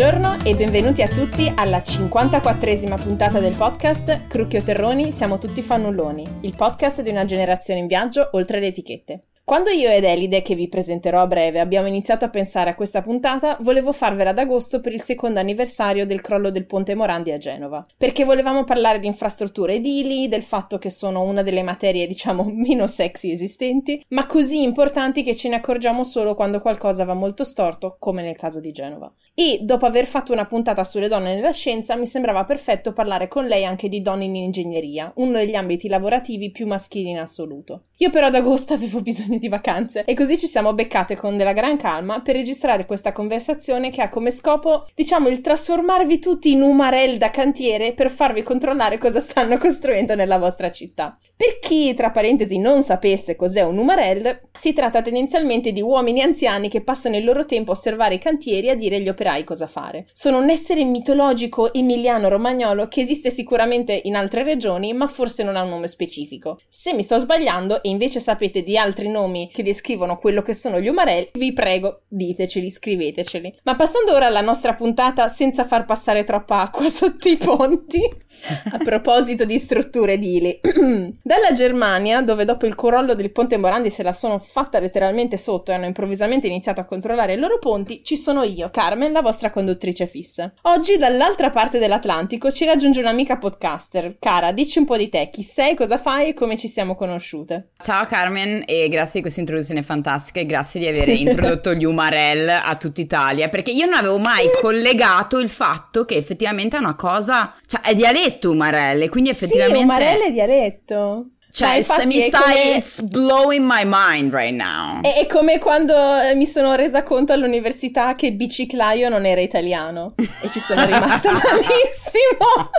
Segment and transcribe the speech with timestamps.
[0.00, 6.38] Buongiorno e benvenuti a tutti alla 54esima puntata del podcast Crucchio Terroni Siamo tutti fannulloni,
[6.40, 9.29] il podcast di una generazione in viaggio oltre le etichette.
[9.50, 13.02] Quando io ed Elide, che vi presenterò a breve, abbiamo iniziato a pensare a questa
[13.02, 17.36] puntata, volevo farvela ad agosto per il secondo anniversario del crollo del ponte Morandi a
[17.36, 22.44] Genova, perché volevamo parlare di infrastrutture edili, del fatto che sono una delle materie, diciamo,
[22.54, 27.42] meno sexy esistenti, ma così importanti che ce ne accorgiamo solo quando qualcosa va molto
[27.42, 29.12] storto, come nel caso di Genova.
[29.34, 33.46] E dopo aver fatto una puntata sulle donne nella scienza, mi sembrava perfetto parlare con
[33.46, 37.86] lei anche di donne in ingegneria, uno degli ambiti lavorativi più maschili in assoluto.
[38.02, 41.52] Io però ad agosto avevo bisogno di vacanze e così ci siamo beccate con della
[41.52, 46.62] gran calma per registrare questa conversazione che ha come scopo, diciamo, il trasformarvi tutti in
[46.62, 51.18] umarell da cantiere per farvi controllare cosa stanno costruendo nella vostra città.
[51.40, 56.68] Per chi, tra parentesi, non sapesse cos'è un umarell, si tratta tendenzialmente di uomini anziani
[56.68, 59.66] che passano il loro tempo a osservare i cantieri e a dire agli operai cosa
[59.66, 60.06] fare.
[60.12, 65.62] Sono un essere mitologico emiliano-romagnolo che esiste sicuramente in altre regioni, ma forse non ha
[65.62, 66.60] un nome specifico.
[66.68, 70.88] Se mi sto sbagliando invece sapete di altri nomi che descrivono quello che sono gli
[70.88, 73.58] umarell, vi prego, diteceli, scriveteceli.
[73.64, 78.28] Ma passando ora alla nostra puntata senza far passare troppa acqua sotto i ponti.
[78.72, 80.60] A proposito di strutture edili,
[81.22, 85.70] dalla Germania, dove dopo il crollo del ponte Morandi se la sono fatta letteralmente sotto
[85.70, 89.50] e hanno improvvisamente iniziato a controllare i loro ponti, ci sono io, Carmen, la vostra
[89.50, 90.52] conduttrice fissa.
[90.62, 94.16] Oggi, dall'altra parte dell'Atlantico, ci raggiunge un'amica podcaster.
[94.18, 97.70] Cara, dici un po' di te, chi sei, cosa fai e come ci siamo conosciute.
[97.78, 102.48] Ciao Carmen e grazie di questa introduzione fantastica e grazie di aver introdotto gli Umarell
[102.48, 106.94] a tutta Italia, perché io non avevo mai collegato il fatto che effettivamente è una
[106.94, 109.78] cosa, cioè è dialetto dialetto umarelle, quindi effettivamente...
[109.78, 111.26] Sì, umarelle è dialetto.
[111.52, 112.76] Cioè, se mi stai, come...
[112.76, 115.00] it's blowing my mind right now.
[115.00, 120.14] È, è, come quando eh, mi sono resa conto all'università che biciclaio non era italiano
[120.16, 122.70] e ci sono rimasta malissimo.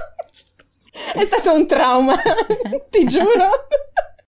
[1.16, 2.16] è stato un trauma,
[2.90, 3.50] ti giuro.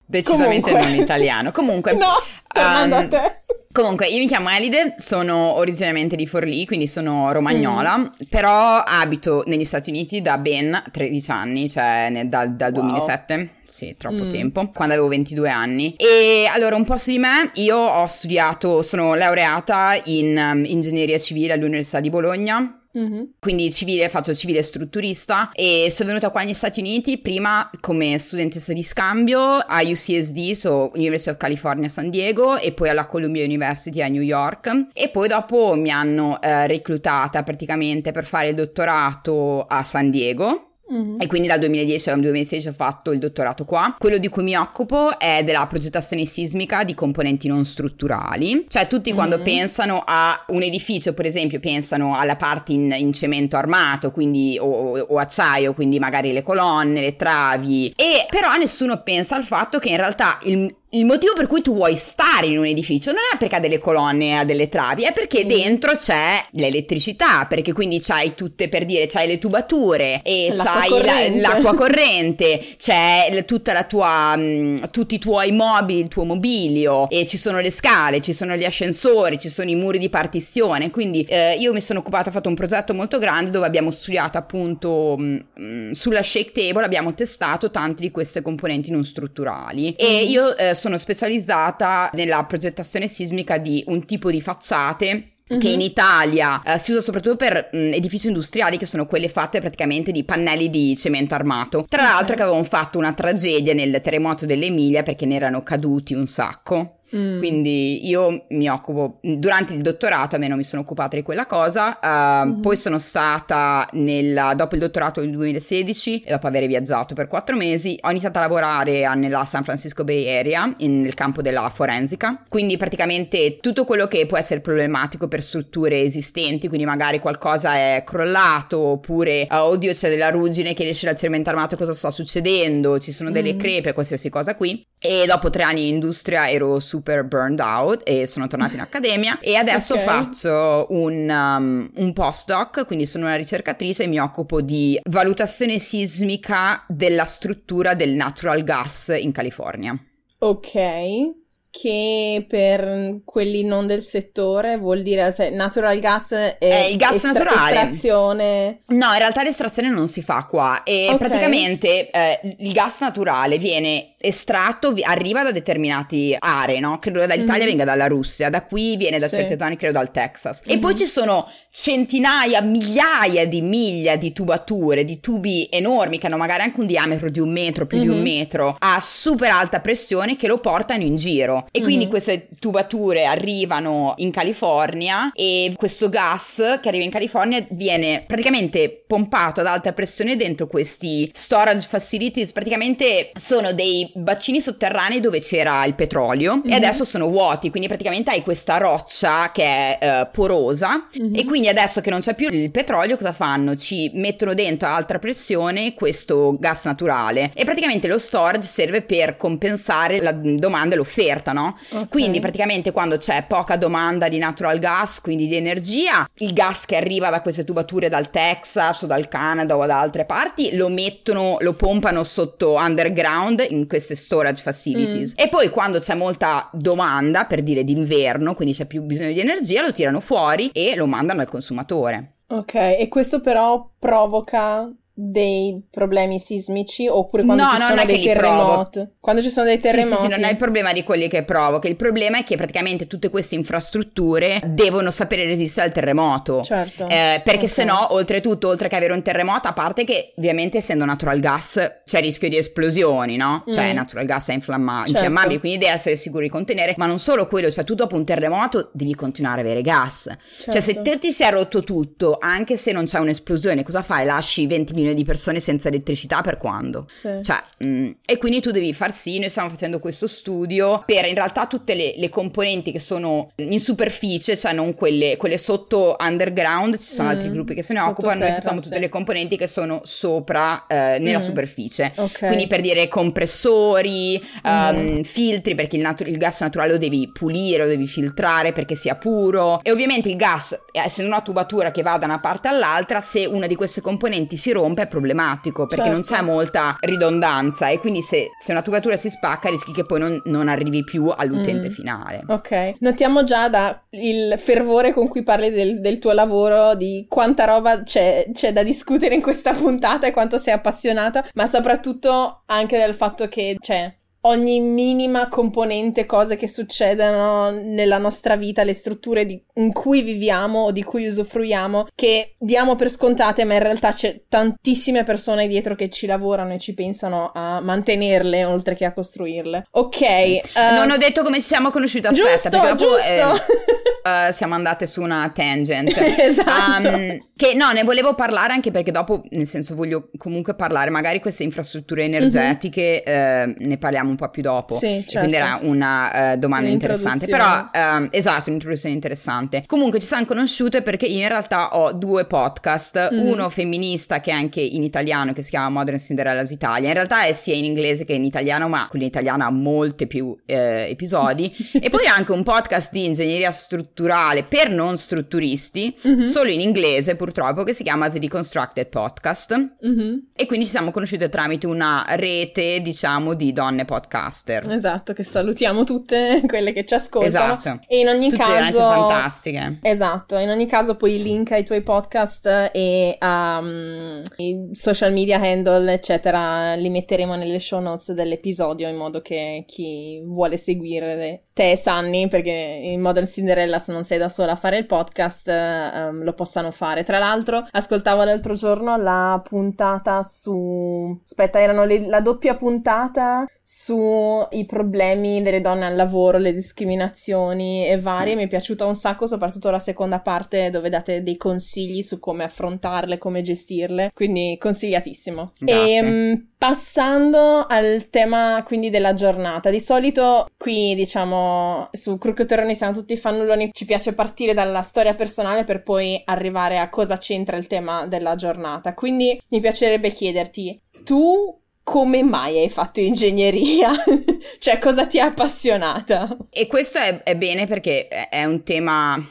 [0.06, 0.92] Decisamente Comunque.
[0.92, 1.52] non italiano.
[1.52, 3.36] Comunque, no, tornando um, a te.
[3.74, 8.06] Comunque, io mi chiamo Elide, sono originariamente di Forlì, quindi sono romagnola, mm.
[8.30, 12.82] però abito negli Stati Uniti da ben 13 anni, cioè ne, dal, dal wow.
[12.82, 13.50] 2007.
[13.66, 14.30] Sì, troppo mm.
[14.30, 15.96] tempo, quando avevo 22 anni.
[15.96, 21.18] E allora, un po' su di me, io ho studiato, sono laureata in um, ingegneria
[21.18, 23.24] civile all'Università di Bologna Mm-hmm.
[23.40, 28.72] Quindi civile, faccio civile strutturista e sono venuta qua negli Stati Uniti prima come studentessa
[28.72, 33.62] di scambio a UCSD, so University of California San Diego e poi alla Columbia University
[33.64, 39.66] a New York e poi dopo mi hanno eh, reclutata praticamente per fare il dottorato
[39.68, 41.22] a San Diego Mm-hmm.
[41.22, 43.96] E quindi dal 2010 al 2016 ho fatto il dottorato qua.
[43.98, 48.66] Quello di cui mi occupo è della progettazione sismica di componenti non strutturali.
[48.68, 49.18] Cioè tutti mm-hmm.
[49.18, 54.58] quando pensano a un edificio, per esempio, pensano alla parte in, in cemento armato, quindi
[54.60, 57.94] o, o, acciaio, quindi magari le colonne, le travi.
[57.96, 61.74] E però nessuno pensa al fatto che in realtà il, il motivo per cui tu
[61.74, 65.04] vuoi stare in un edificio non è perché ha delle colonne e ha delle travi,
[65.04, 65.48] è perché mm.
[65.48, 70.90] dentro c'è l'elettricità, perché quindi c'hai tutte per dire, c'hai le tubature e l'acqua c'hai
[70.90, 71.40] corrente.
[71.40, 76.26] La, l'acqua corrente, c'è tutta la tua, mh, mm, tutti i tuoi mobili, il tuo
[76.26, 80.10] mobilio e ci sono le scale, ci sono gli ascensori, ci sono i muri di
[80.10, 83.90] partizione, quindi eh, io mi sono occupata, ho fatto un progetto molto grande dove abbiamo
[83.90, 89.96] studiato appunto mh, mm, sulla shake table, abbiamo testato tante di queste componenti non strutturali
[89.96, 95.76] e io eh, sono specializzata nella progettazione sismica di un tipo di facciate che in
[95.76, 95.82] mhm.
[95.82, 100.26] Italia uh, si usa soprattutto per mh, edifici industriali che sono quelle fatte praticamente di
[100.26, 101.86] pannelli di cemento armato.
[101.88, 106.28] Tra l'altro che avevano fatto una tragedia nel terremoto dell'Emilia perché ne erano caduti un
[106.28, 106.98] sacco.
[107.16, 107.38] Mm.
[107.38, 112.48] Quindi io mi occupo, durante il dottorato almeno mi sono occupata di quella cosa, uh,
[112.48, 112.62] mm.
[112.62, 117.56] poi sono stata nel, dopo il dottorato nel 2016 e dopo aver viaggiato per quattro
[117.56, 122.44] mesi ho iniziato a lavorare nella San Francisco Bay Area in, nel campo della forensica,
[122.50, 128.04] quindi praticamente tutto quello che può essere problematico per strutture esistenti, quindi magari qualcosa è
[128.06, 132.98] crollato oppure uh, oddio c'è della ruggine che esce dal cemento armato cosa sta succedendo,
[132.98, 133.60] ci sono delle mm.
[133.60, 138.26] crepe, qualsiasi cosa qui e dopo tre anni in industria ero super burned out e
[138.26, 140.06] sono tornata in accademia e adesso okay.
[140.06, 146.86] faccio un, um, un postdoc, quindi sono una ricercatrice e mi occupo di valutazione sismica
[146.88, 149.94] della struttura del natural gas in California.
[150.40, 151.42] Ok
[151.74, 157.16] che per quelli non del settore vuol dire cioè, natural gas è, è il gas
[157.16, 157.74] estra- naturale.
[157.74, 158.82] Estrazione.
[158.90, 161.18] No, in realtà l'estrazione non si fa qua e okay.
[161.18, 167.00] praticamente eh, il gas naturale viene estratto arriva da determinate aree, no?
[167.00, 167.66] Credo dall'Italia mm-hmm.
[167.66, 169.38] venga dalla Russia, da qui viene da sì.
[169.38, 170.62] certe zone, credo dal Texas.
[170.66, 170.78] Mm-hmm.
[170.78, 176.38] E poi ci sono centinaia, migliaia di miglia di tubature, di tubi enormi che hanno
[176.38, 178.08] magari anche un diametro di un metro, più mm-hmm.
[178.08, 178.24] di un mhm.
[178.24, 181.63] metro, a super alta pressione che lo portano in giro.
[181.72, 188.24] E quindi queste tubature arrivano in California e questo gas che arriva in California viene
[188.26, 195.40] praticamente pompato ad alta pressione dentro questi storage facilities, praticamente sono dei bacini sotterranei dove
[195.40, 196.72] c'era il petrolio mm-hmm.
[196.72, 201.36] e adesso sono vuoti, quindi praticamente hai questa roccia che è uh, porosa mm-hmm.
[201.36, 203.76] e quindi adesso che non c'è più il petrolio cosa fanno?
[203.76, 209.38] Ci mettono dentro a alta pressione questo gas naturale e praticamente lo storage serve per
[209.38, 211.78] compensare la domanda e l'offerta, no?
[211.90, 212.08] Okay.
[212.08, 216.96] Quindi praticamente quando c'è poca domanda di natural gas, quindi di energia, il gas che
[216.96, 221.58] arriva da queste tubature dal Texas o dal Canada o da altre parti lo mettono,
[221.60, 225.32] lo pompano sotto underground in queste storage facilities.
[225.32, 225.46] Mm.
[225.46, 229.82] E poi quando c'è molta domanda, per dire d'inverno, quindi c'è più bisogno di energia,
[229.82, 232.34] lo tirano fuori e lo mandano al consumatore.
[232.48, 239.08] Ok, e questo però provoca dei problemi sismici oppure quando no, ci sono dei terremoti
[239.20, 241.44] quando ci sono dei terremoti sì, sì, sì, non è il problema di quelli che
[241.44, 247.08] provoca il problema è che praticamente tutte queste infrastrutture devono sapere resistere al terremoto certo
[247.08, 247.68] eh, perché okay.
[247.68, 252.02] se no oltretutto oltre che avere un terremoto a parte che ovviamente essendo natural gas
[252.04, 253.66] c'è rischio di esplosioni no?
[253.72, 253.96] Cioè, mm.
[253.96, 255.12] natural gas è inflamma- certo.
[255.12, 258.26] infiammabile quindi devi essere sicuro di contenere ma non solo quello cioè tu dopo un
[258.26, 260.72] terremoto devi continuare a avere gas certo.
[260.72, 261.10] cioè se certo.
[261.12, 264.26] te ti si è rotto tutto anche se non c'è un'esplosione cosa fai?
[264.26, 267.06] lasci 20 milioni di persone senza elettricità per quando?
[267.08, 267.30] Sì.
[267.44, 271.26] Cioè, mh, mm, e quindi tu devi far sì, noi stiamo facendo questo studio per
[271.26, 276.16] in realtà tutte le, le componenti che sono in superficie, cioè non quelle, quelle sotto
[276.20, 279.02] underground, ci sono mm, altri gruppi che se ne occupano, noi facciamo tutte sì.
[279.02, 281.42] le componenti che sono sopra eh, nella mm.
[281.42, 282.14] superficie.
[282.16, 282.50] Okay.
[282.50, 287.84] Quindi per dire compressori, um, filtri, perché il, natu- il gas naturale lo devi pulire,
[287.84, 289.82] lo devi filtrare perché sia puro.
[289.84, 293.68] E ovviamente il gas, essendo una tubatura che va da una parte all'altra, se una
[293.68, 296.12] di queste componenti si rompe è problematico perché certo.
[296.12, 300.20] non c'è molta ridondanza e quindi se, se, una tubatura si spacca rischi che poi
[300.20, 301.92] non, non arrivi più all'utente mm.
[301.92, 302.44] finale.
[302.48, 307.66] Ok, notiamo già da il fervore con cui parli del, del tuo lavoro, di quanta
[307.66, 312.98] roba c'è, c'è, da discutere in questa puntata e quanto sei appassionata, ma soprattutto anche
[312.98, 314.14] del fatto che c'è
[314.46, 320.84] ogni minima componente, cose che succedono nella nostra vita, le strutture di, in cui viviamo
[320.84, 325.96] o di cui usufruiamo, che diamo per scontate, ma in realtà c'è tantissime persone dietro
[325.96, 329.88] che ci lavorano e ci pensano a mantenerle oltre che a costruirle.
[329.92, 330.18] Ok.
[330.18, 330.62] Sì.
[330.76, 334.74] Uh, non ho detto come ci siamo conosciute, aspetta, giusto, perché dopo eh, uh, siamo
[334.74, 336.14] andate su una tangent.
[336.38, 337.08] esatto.
[337.08, 341.40] Um, che no, ne volevo parlare anche perché dopo, nel senso, voglio comunque parlare, magari
[341.40, 343.70] queste infrastrutture energetiche, mm-hmm.
[343.70, 344.98] uh, ne parliamo un po' più dopo.
[344.98, 345.40] Sì, certo.
[345.40, 347.48] Quindi era una uh, domanda interessante.
[347.48, 349.84] Però, um, esatto, un'introduzione interessante.
[349.86, 353.40] Comunque ci siamo conosciute perché io in realtà ho due podcast, mm.
[353.40, 357.08] uno femminista che è anche in italiano, che si chiama Modern Cinderella's Italia.
[357.08, 360.28] In realtà è sia in inglese che in italiano, ma quello in italiano ha molti
[360.28, 361.74] più eh, episodi.
[361.94, 366.44] e poi anche un podcast di ingegneria strutturale per non strutturisti, mm-hmm.
[366.44, 369.92] solo in inglese purtroppo, che si chiama The Deconstructed Podcast.
[370.06, 370.38] Mm-hmm.
[370.56, 374.90] E quindi ci siamo conosciute tramite una rete, diciamo, di donne podcast podcaster.
[374.90, 377.74] Esatto, che salutiamo tutte quelle che ci ascoltano.
[377.74, 378.00] Esatto.
[378.08, 379.00] E in ogni tutte caso...
[379.00, 380.00] fantastiche.
[380.02, 386.12] Esatto, in ogni caso poi link ai tuoi podcast e um, i social media handle,
[386.14, 392.48] eccetera, li metteremo nelle show notes dell'episodio in modo che chi vuole seguire te, Sunny,
[392.48, 396.54] perché in Modern Cinderella se non sei da sola a fare il podcast um, lo
[396.54, 397.24] possano fare.
[397.24, 401.40] Tra l'altro, ascoltavo l'altro giorno la puntata su...
[401.44, 402.28] Aspetta, erano le...
[402.28, 403.66] la doppia puntata
[404.14, 408.52] sui problemi delle donne al lavoro, le discriminazioni e varie.
[408.52, 408.58] Sì.
[408.58, 412.64] Mi è piaciuta un sacco, soprattutto la seconda parte dove date dei consigli su come
[412.64, 414.32] affrontarle, come gestirle.
[414.34, 415.74] Quindi consigliatissimo.
[415.80, 416.18] Grazie.
[416.18, 422.96] E um, passando al tema quindi della giornata, di solito qui diciamo su Crucchio Terroni
[422.96, 427.78] siamo tutti fannulloni, ci piace partire dalla storia personale per poi arrivare a cosa c'entra
[427.78, 429.14] il tema della giornata.
[429.16, 434.12] Quindi mi piacerebbe chiederti, tu come mai hai fatto ingegneria?
[434.80, 436.56] cioè, cosa ti ha appassionata?
[436.70, 439.42] E questo è, è bene perché è un tema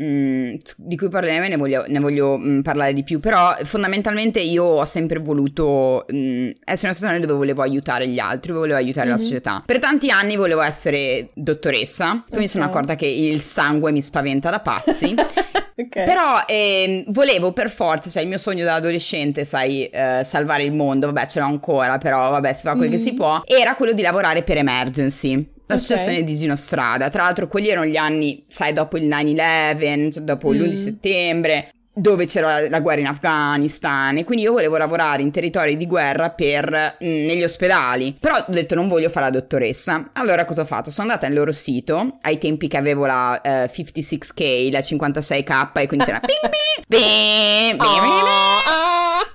[0.00, 4.38] Mm, di cui parleremo e ne voglio, ne voglio mm, parlare di più, però fondamentalmente
[4.38, 9.08] io ho sempre voluto mm, essere una situazione dove volevo aiutare gli altri, volevo aiutare
[9.08, 9.16] mm-hmm.
[9.16, 9.28] la mhm.
[9.28, 9.62] società.
[9.66, 12.40] Per tanti anni volevo essere dottoressa, poi okay.
[12.40, 15.14] mi sono accorta che il sangue mi spaventa da pazzi
[15.76, 16.04] okay.
[16.04, 20.72] Però eh, volevo per forza, cioè il mio sogno da adolescente, sai, eh, salvare il
[20.72, 22.92] mondo, vabbè ce l'ho ancora, però vabbè si fa quel mm.
[22.92, 26.24] che si può, era quello di lavorare per Emergency l'associazione okay.
[26.24, 27.10] di Gino Strada.
[27.10, 30.52] Tra l'altro, quelli erano gli anni, sai, dopo il 9-11, dopo mm.
[30.52, 35.76] l'11 settembre dove c'era la guerra in Afghanistan e quindi io volevo lavorare in territori
[35.76, 40.44] di guerra per, mh, negli ospedali però ho detto non voglio fare la dottoressa allora
[40.44, 40.90] cosa ho fatto?
[40.90, 45.86] sono andata nel loro sito ai tempi che avevo la eh, 56k la 56k e
[45.88, 46.54] quindi c'era bing
[46.86, 48.28] bing bing bing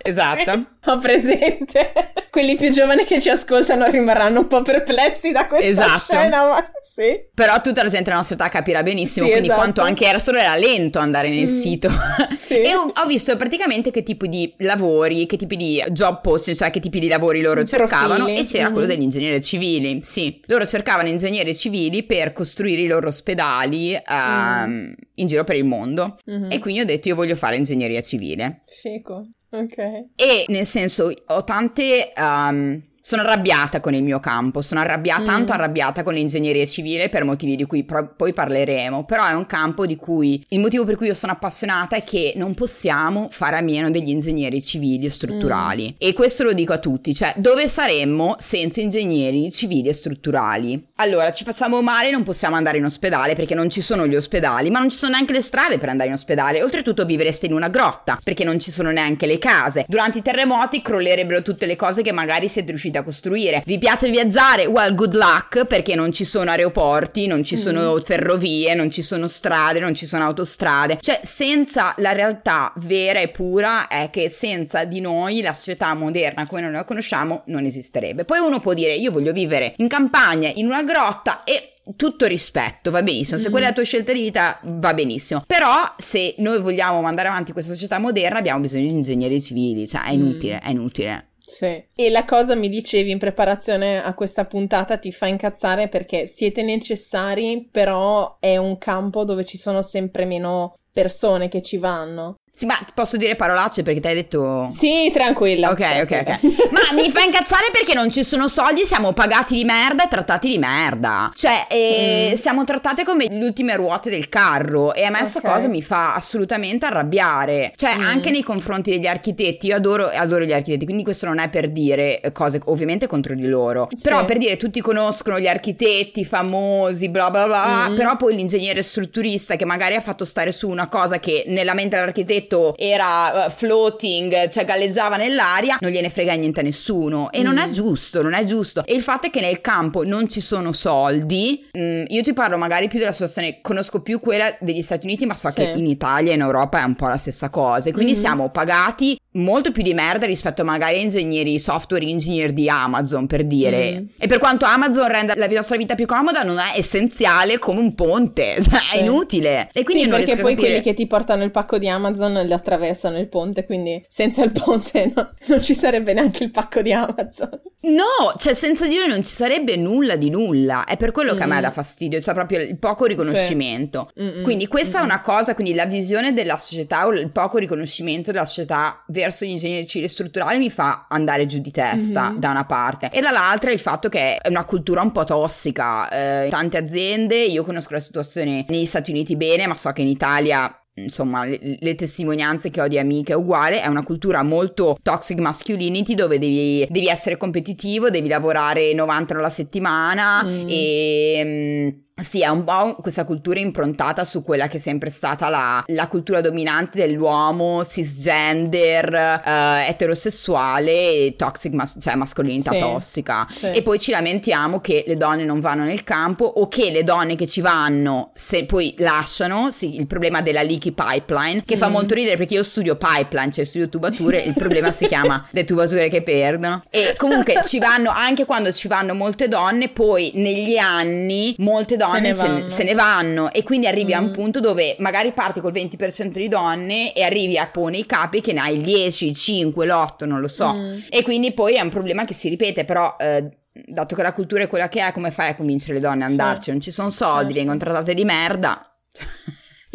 [0.01, 5.65] esatto ho presente quelli più giovani che ci ascoltano rimarranno un po' perplessi da questa
[5.65, 6.13] esatto.
[6.13, 7.27] scena ma sì.
[7.33, 9.61] Però tutta la gente della nostra età capirà benissimo, sì, quindi esatto.
[9.61, 11.59] quanto anche era solo era lento andare nel mm.
[11.59, 11.89] sito.
[12.45, 12.61] Sì.
[12.61, 16.69] e ho, ho, visto praticamente che tipi di lavori, che tipi di job post, cioè
[16.69, 17.79] che tipi di lavori loro Profili.
[17.79, 18.73] cercavano e c'era mm.
[18.73, 19.99] quello degli ingegneri civili.
[20.03, 24.93] Sì, loro cercavano ingegneri civili per costruire i loro ospedali uh, mm.
[25.15, 26.17] in giro per il mondo.
[26.29, 26.51] Mm-hmm.
[26.51, 28.61] E quindi ho detto io voglio fare ingegneria civile.
[28.81, 29.27] Fico.
[29.49, 29.77] Ok.
[30.15, 35.25] E nel senso ho tante um, sono arrabbiata con il mio campo, sono arrabbiata, mm.
[35.25, 39.45] tanto arrabbiata con l'ingegneria civile per motivi di cui pro- poi parleremo, però è un
[39.45, 43.57] campo di cui il motivo per cui io sono appassionata è che non possiamo fare
[43.57, 45.89] a meno degli ingegneri civili e strutturali.
[45.91, 45.95] Mm.
[45.99, 50.87] E questo lo dico a tutti, cioè dove saremmo senza ingegneri civili e strutturali?
[50.95, 54.71] Allora, ci facciamo male, non possiamo andare in ospedale perché non ci sono gli ospedali,
[54.71, 56.63] ma non ci sono neanche le strade per andare in ospedale.
[56.63, 59.85] Oltretutto vivreste in una grotta perché non ci sono neanche le case.
[59.87, 63.63] Durante i terremoti crollerebbero tutte le cose che magari siete riusciti riusciti a costruire.
[63.65, 64.65] Vi piace viaggiare?
[64.65, 68.01] Well, good luck perché non ci sono aeroporti, non ci sono mm.
[68.01, 70.97] ferrovie, non ci sono strade, non ci sono autostrade.
[71.01, 76.47] Cioè, senza la realtà vera e pura è che senza di noi la società moderna
[76.47, 78.25] come noi la conosciamo non esisterebbe.
[78.25, 82.89] Poi uno può dire io voglio vivere in campagna, in una grotta e tutto rispetto,
[82.89, 86.33] va benissimo, se mm quella è la tua scelta di vita va benissimo, però se
[86.39, 90.55] noi vogliamo mandare avanti questa società moderna abbiamo bisogno di ingegneri civili, cioè è inutile,
[90.55, 90.67] mm.
[90.67, 91.27] è inutile.
[91.55, 91.85] Sì.
[91.95, 96.61] E la cosa mi dicevi in preparazione a questa puntata ti fa incazzare perché siete
[96.63, 102.35] necessari, però è un campo dove ci sono sempre meno persone che ci vanno.
[102.57, 104.69] Sì, ma posso dire parolacce perché ti hai detto.
[104.71, 105.71] Sì, tranquilla.
[105.71, 106.71] Ok, ok, ok.
[106.71, 110.47] ma mi fa incazzare perché non ci sono soldi, siamo pagati di merda e trattati
[110.47, 111.33] di merda.
[111.35, 112.35] Cioè, eh, mm.
[112.35, 114.93] siamo trattate come le ultime ruote del carro.
[114.93, 115.51] E a me questa okay.
[115.51, 117.73] cosa mi fa assolutamente arrabbiare.
[117.75, 118.03] Cioè, mm.
[118.03, 121.69] anche nei confronti degli architetti, io adoro, adoro, gli architetti, quindi questo non è per
[121.69, 123.89] dire cose ovviamente contro di loro.
[123.93, 124.01] Sì.
[124.01, 127.89] Però per dire, tutti conoscono gli architetti famosi, bla bla bla.
[127.89, 127.95] Mm.
[127.97, 131.97] Però poi l'ingegnere strutturista che magari ha fatto stare su una cosa che nella mente
[131.97, 137.31] dell'architetto oggetto era uh, floating, cioè galleggiava nell'aria, non gliene frega niente a nessuno.
[137.31, 137.43] E mm.
[137.43, 137.71] non è mm.
[137.71, 138.83] giusto, non è giusto.
[138.85, 141.67] E il fatto è che nel campo non ci sono soldi.
[141.77, 145.35] Mm, io ti parlo magari più della situazione, conosco più quella degli Stati Uniti, ma
[145.35, 145.55] so sì.
[145.55, 147.91] che in Italia e in Europa è un po' la stessa cosa.
[147.91, 148.15] Quindi mm.
[148.15, 153.45] siamo pagati molto più di merda rispetto magari a ingegneri, software engineer di Amazon, per
[153.45, 153.99] dire.
[154.01, 154.05] Mm.
[154.17, 157.95] E per quanto Amazon renda la nostra vita più comoda, non è essenziale come un
[157.95, 158.97] ponte, cioè sì.
[158.97, 159.69] è inutile.
[159.73, 162.53] E quindi sì, non perché poi quelli che ti portano il pacco di Amazon le
[162.53, 166.93] attraversano il ponte, quindi senza il ponte no, non ci sarebbe neanche il pacco di
[166.93, 167.61] Amazon.
[167.85, 170.85] No, cioè senza di noi non ci sarebbe nulla di nulla.
[170.85, 171.37] È per quello mm.
[171.37, 171.61] che a me mm.
[171.61, 174.09] dà fastidio, cioè proprio il poco riconoscimento.
[174.15, 174.41] Sì.
[174.41, 178.45] Quindi questa è una cosa, quindi la visione della società o il poco riconoscimento della
[178.45, 182.37] società verso gli ingegneri civili strutturali mi fa andare giù di testa mm-hmm.
[182.37, 183.09] da una parte.
[183.11, 186.09] E dall'altra il fatto che è una cultura un po' tossica.
[186.09, 190.07] Eh, tante aziende, io conosco la situazione negli Stati Uniti bene, ma so che in
[190.07, 194.97] Italia insomma le, le, testimonianze che ho di amiche è uguale, è una cultura molto
[195.01, 200.67] toxic masculinity dove devi, devi essere competitivo, devi lavorare 90 ore alla settimana mm.
[200.69, 201.99] e...
[202.21, 206.07] Sì, è un po' questa cultura improntata su quella che è sempre stata la, la
[206.07, 213.45] cultura dominante dell'uomo cisgender, uh, eterosessuale e toxic, mas- cioè mascolinità sì, tossica.
[213.49, 213.65] Sì.
[213.65, 217.35] E poi ci lamentiamo che le donne non vanno nel campo o che le donne
[217.35, 221.79] che ci vanno, se poi lasciano, sì, il problema della leaky pipeline, che mm.
[221.79, 225.65] fa molto ridere perché io studio pipeline, cioè studio tubature, il problema si chiama le
[225.65, 226.85] tubature che perdono.
[226.89, 232.03] E comunque ci vanno, anche quando ci vanno molte donne, poi negli anni molte donne
[232.05, 234.17] donne se ne, se ne, vanno e quindi arrivi mm.
[234.17, 234.33] a un mm.
[234.33, 238.53] punto dove magari parti col 20% di donne e arrivi a pone i capi che
[238.53, 240.73] ne hai il 10, il 5, l'8, non lo so.
[240.73, 240.99] Mm.
[241.09, 243.15] E quindi poi è un problema che si ripete, però...
[243.19, 243.49] Eh,
[243.87, 246.29] dato che la cultura è quella che è, come fai a convincere le donne ad
[246.29, 246.63] andarci?
[246.63, 246.71] Sì.
[246.71, 247.57] Non ci sono soldi, sì.
[247.59, 248.81] vengono trattate di merda.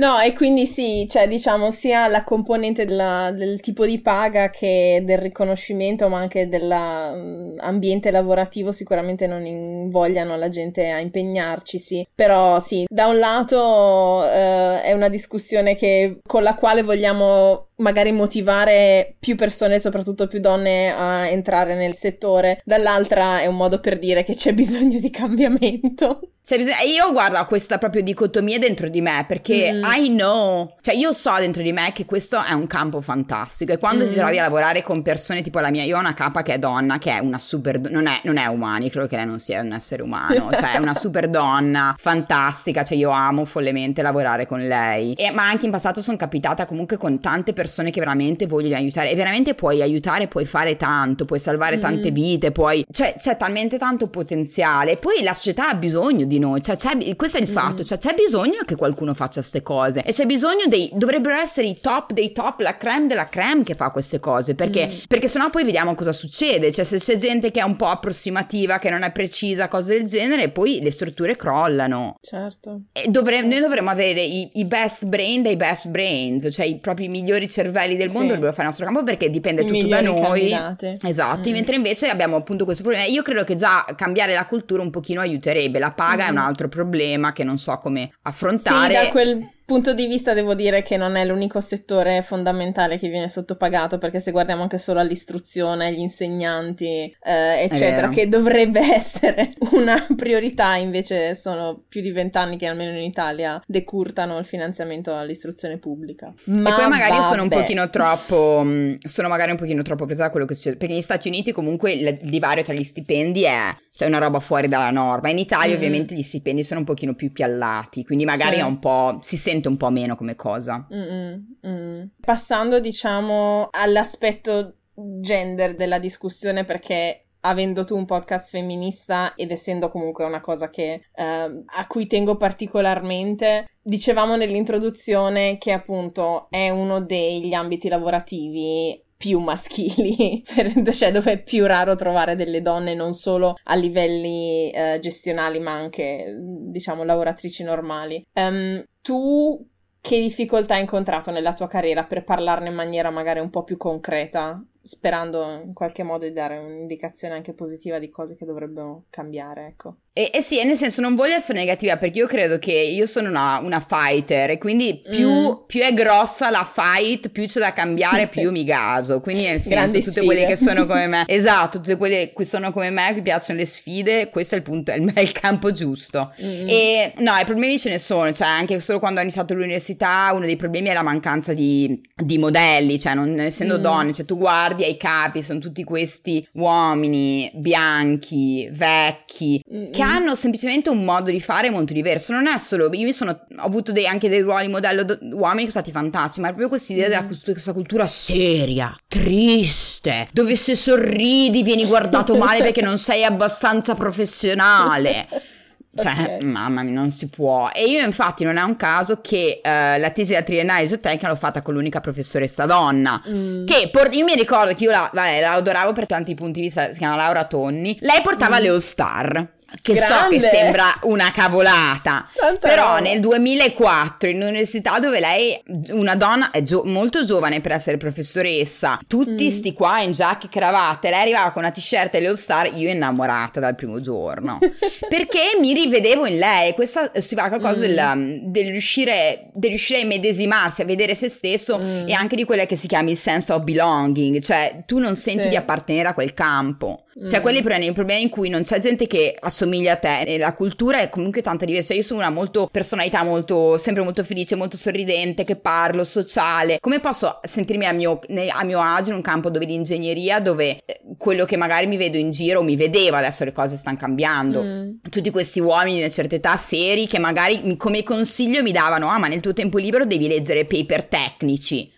[0.00, 5.02] No, e quindi sì, cioè diciamo sia la componente della, del tipo di paga che
[5.04, 12.09] del riconoscimento, ma anche dell'ambiente mm, lavorativo sicuramente non invogliano la gente a impegnarci, sì.
[12.14, 18.12] Però sì, da un lato eh, è una discussione che, con la quale vogliamo magari
[18.12, 23.99] motivare più persone, soprattutto più donne, a entrare nel settore, dall'altra è un modo per
[23.99, 26.21] dire che c'è bisogno di cambiamento.
[26.42, 26.80] Cioè, bisogna...
[26.80, 29.85] io guardo questa proprio dicotomia dentro di me perché mm.
[29.92, 33.73] I know, cioè io so dentro di me che questo è un campo fantastico.
[33.73, 34.09] E quando mm.
[34.09, 36.59] ti trovi a lavorare con persone tipo la mia, io ho una capa che è
[36.59, 39.61] donna, che è una super, non è, non è umana, credo che lei non sia
[39.61, 44.61] un essere umano, cioè è una super donna, fantastica, cioè io amo follemente lavorare con
[44.61, 48.76] lei, e, ma anche in passato sono capitata comunque con tante persone che veramente vogliono
[48.76, 49.11] aiutare.
[49.11, 51.80] E veramente puoi aiutare, puoi fare tanto, puoi salvare mm.
[51.80, 56.62] tante vite, puoi, cioè c'è talmente tanto potenziale, poi la società ha bisogno di noi,
[56.62, 56.76] cioè,
[57.16, 60.66] questo è il fatto, cioè, c'è bisogno che qualcuno faccia queste cose e c'è bisogno
[60.66, 64.54] dei, dovrebbero essere i top dei top, la creme della creme che fa queste cose,
[64.54, 64.99] perché, mm.
[65.08, 68.78] perché sennò poi vediamo cosa succede, cioè se c'è gente che è un po' approssimativa,
[68.78, 72.16] che non è precisa, cose del genere, poi le strutture crollano.
[72.20, 72.82] Certo.
[72.92, 77.08] E dovre- noi dovremmo avere i, i, best brain dei best brains, cioè i propri
[77.08, 78.26] migliori cervelli del mondo sì.
[78.26, 80.49] dovrebbero fare il nostro campo perché dipende I tutto da noi.
[80.50, 80.99] Candidate.
[81.02, 81.52] Esatto, mm.
[81.52, 83.06] mentre invece abbiamo appunto questo problema.
[83.06, 86.28] Io credo che già cambiare la cultura un pochino aiuterebbe, la paga mm.
[86.28, 88.94] è un altro problema che non so come affrontare.
[88.94, 93.08] Sì, da quel punto di vista devo dire che non è l'unico settore fondamentale che
[93.08, 99.52] viene sottopagato, perché se guardiamo anche solo all'istruzione, agli insegnanti, eh, eccetera, che dovrebbe essere
[99.70, 105.78] una priorità, invece sono più di vent'anni che almeno in Italia decurtano il finanziamento all'istruzione
[105.78, 106.34] pubblica.
[106.46, 107.28] Ma e poi magari vabbè.
[107.28, 110.78] sono un pochino troppo, mm, sono magari un pochino troppo presa da quello che succede,
[110.78, 114.66] perché negli Stati Uniti comunque il divario tra gli stipendi è cioè una roba fuori
[114.66, 115.28] dalla norma.
[115.28, 115.76] In Italia mm.
[115.76, 118.62] ovviamente gli stipendi sono un pochino più piallati, quindi magari sì.
[118.62, 120.87] è un po', si sente un po' meno come cosa.
[120.90, 122.09] Mm-mm.
[122.19, 130.25] Passando diciamo all'aspetto gender della discussione perché avendo tu un podcast femminista ed essendo comunque
[130.25, 137.53] una cosa che, eh, a cui tengo particolarmente, dicevamo nell'introduzione che appunto è uno degli
[137.53, 140.42] ambiti lavorativi più maschili,
[140.94, 145.72] cioè dove è più raro trovare delle donne non solo a livelli eh, gestionali ma
[145.72, 148.24] anche diciamo lavoratrici normali.
[148.33, 149.62] Um, tu
[150.00, 153.76] che difficoltà hai incontrato nella tua carriera per parlarne in maniera magari un po' più
[153.76, 159.66] concreta sperando in qualche modo di dare un'indicazione anche positiva di cose che dovrebbero cambiare,
[159.66, 159.98] ecco.
[160.12, 163.29] E, e sì, nel senso non voglio essere negativa perché io credo che io sono
[163.29, 165.53] una, una fighter e quindi più, mm.
[165.68, 169.20] più, è grossa la fight, più c'è da cambiare, più io mi gaso.
[169.20, 170.26] Quindi nel senso Grandi tutte sfide.
[170.26, 173.66] quelle che sono come me, esatto, tutte quelle che sono come me, che piacciono le
[173.66, 176.35] sfide, questo è il punto, è il, è il campo giusto.
[176.42, 176.68] Mm.
[176.68, 180.44] E no, i problemi ce ne sono, cioè anche solo quando ho iniziato l'università uno
[180.44, 183.83] dei problemi è la mancanza di, di modelli, cioè non, non essendo mm.
[183.83, 189.93] donne, cioè tu guardi guardi ai capi sono tutti questi uomini bianchi, vecchi, mm-hmm.
[189.93, 192.33] che hanno semplicemente un modo di fare molto diverso.
[192.33, 195.71] Non è solo, io sono, ho avuto dei, anche dei ruoli modello do, uomini che
[195.71, 197.29] sono stati fantastici, ma è proprio questa idea mm-hmm.
[197.29, 203.95] della questa cultura seria, triste, dove se sorridi vieni guardato male perché non sei abbastanza
[203.95, 205.29] professionale.
[205.94, 206.44] Cioè, okay.
[206.44, 207.68] mamma mia, non si può.
[207.72, 211.35] E io, infatti, non è un caso che uh, la tesi da triennale zootecnica l'ho
[211.35, 213.20] fatta con l'unica professoressa donna.
[213.29, 213.66] Mm.
[213.66, 216.66] Che por- io mi ricordo che io la, vabbè, la adoravo per tanti punti di
[216.66, 216.92] vista.
[216.92, 217.96] Si chiama Laura Tonni.
[218.00, 218.62] Lei portava mm.
[218.62, 219.48] le All Star.
[219.83, 220.40] Che Grande.
[220.40, 222.98] so che sembra una cavolata, Tanta però roba.
[222.98, 229.46] nel 2004 in università dove lei, una donna gio- molto giovane per essere professoressa, tutti
[229.46, 229.50] mm.
[229.50, 232.68] sti qua in giacche e cravatte, lei arrivava con una t-shirt e le all star,
[232.74, 234.59] io innamorata dal primo giorno,
[235.09, 237.83] perché mi rivedevo in lei, questa si va qualcosa mm.
[237.83, 242.09] del, del, riuscire, del, riuscire, a immedesimarsi, a vedere se stesso mm.
[242.09, 245.44] e anche di quella che si chiama il sense of belonging, cioè tu non senti
[245.44, 245.48] sì.
[245.48, 247.04] di appartenere a quel campo.
[247.12, 247.42] Cioè, mm.
[247.42, 250.55] quelli problemi, i problemi in cui non c'è gente che assomiglia a te e la
[250.55, 251.92] cultura è comunque tanta diversa.
[251.92, 256.79] Io sono una molto personalità molto, sempre molto felice, molto sorridente, che parlo, sociale.
[256.81, 258.20] Come posso sentirmi a mio,
[258.53, 262.16] a mio agio in un campo dove l'ingegneria, dove eh, quello che magari mi vedo
[262.16, 264.62] in giro, mi vedeva, adesso le cose stanno cambiando.
[264.62, 264.90] Mm.
[265.11, 269.18] Tutti questi uomini di una certa età seri che magari come consiglio mi davano, ah
[269.18, 271.92] ma nel tuo tempo libero devi leggere paper tecnici.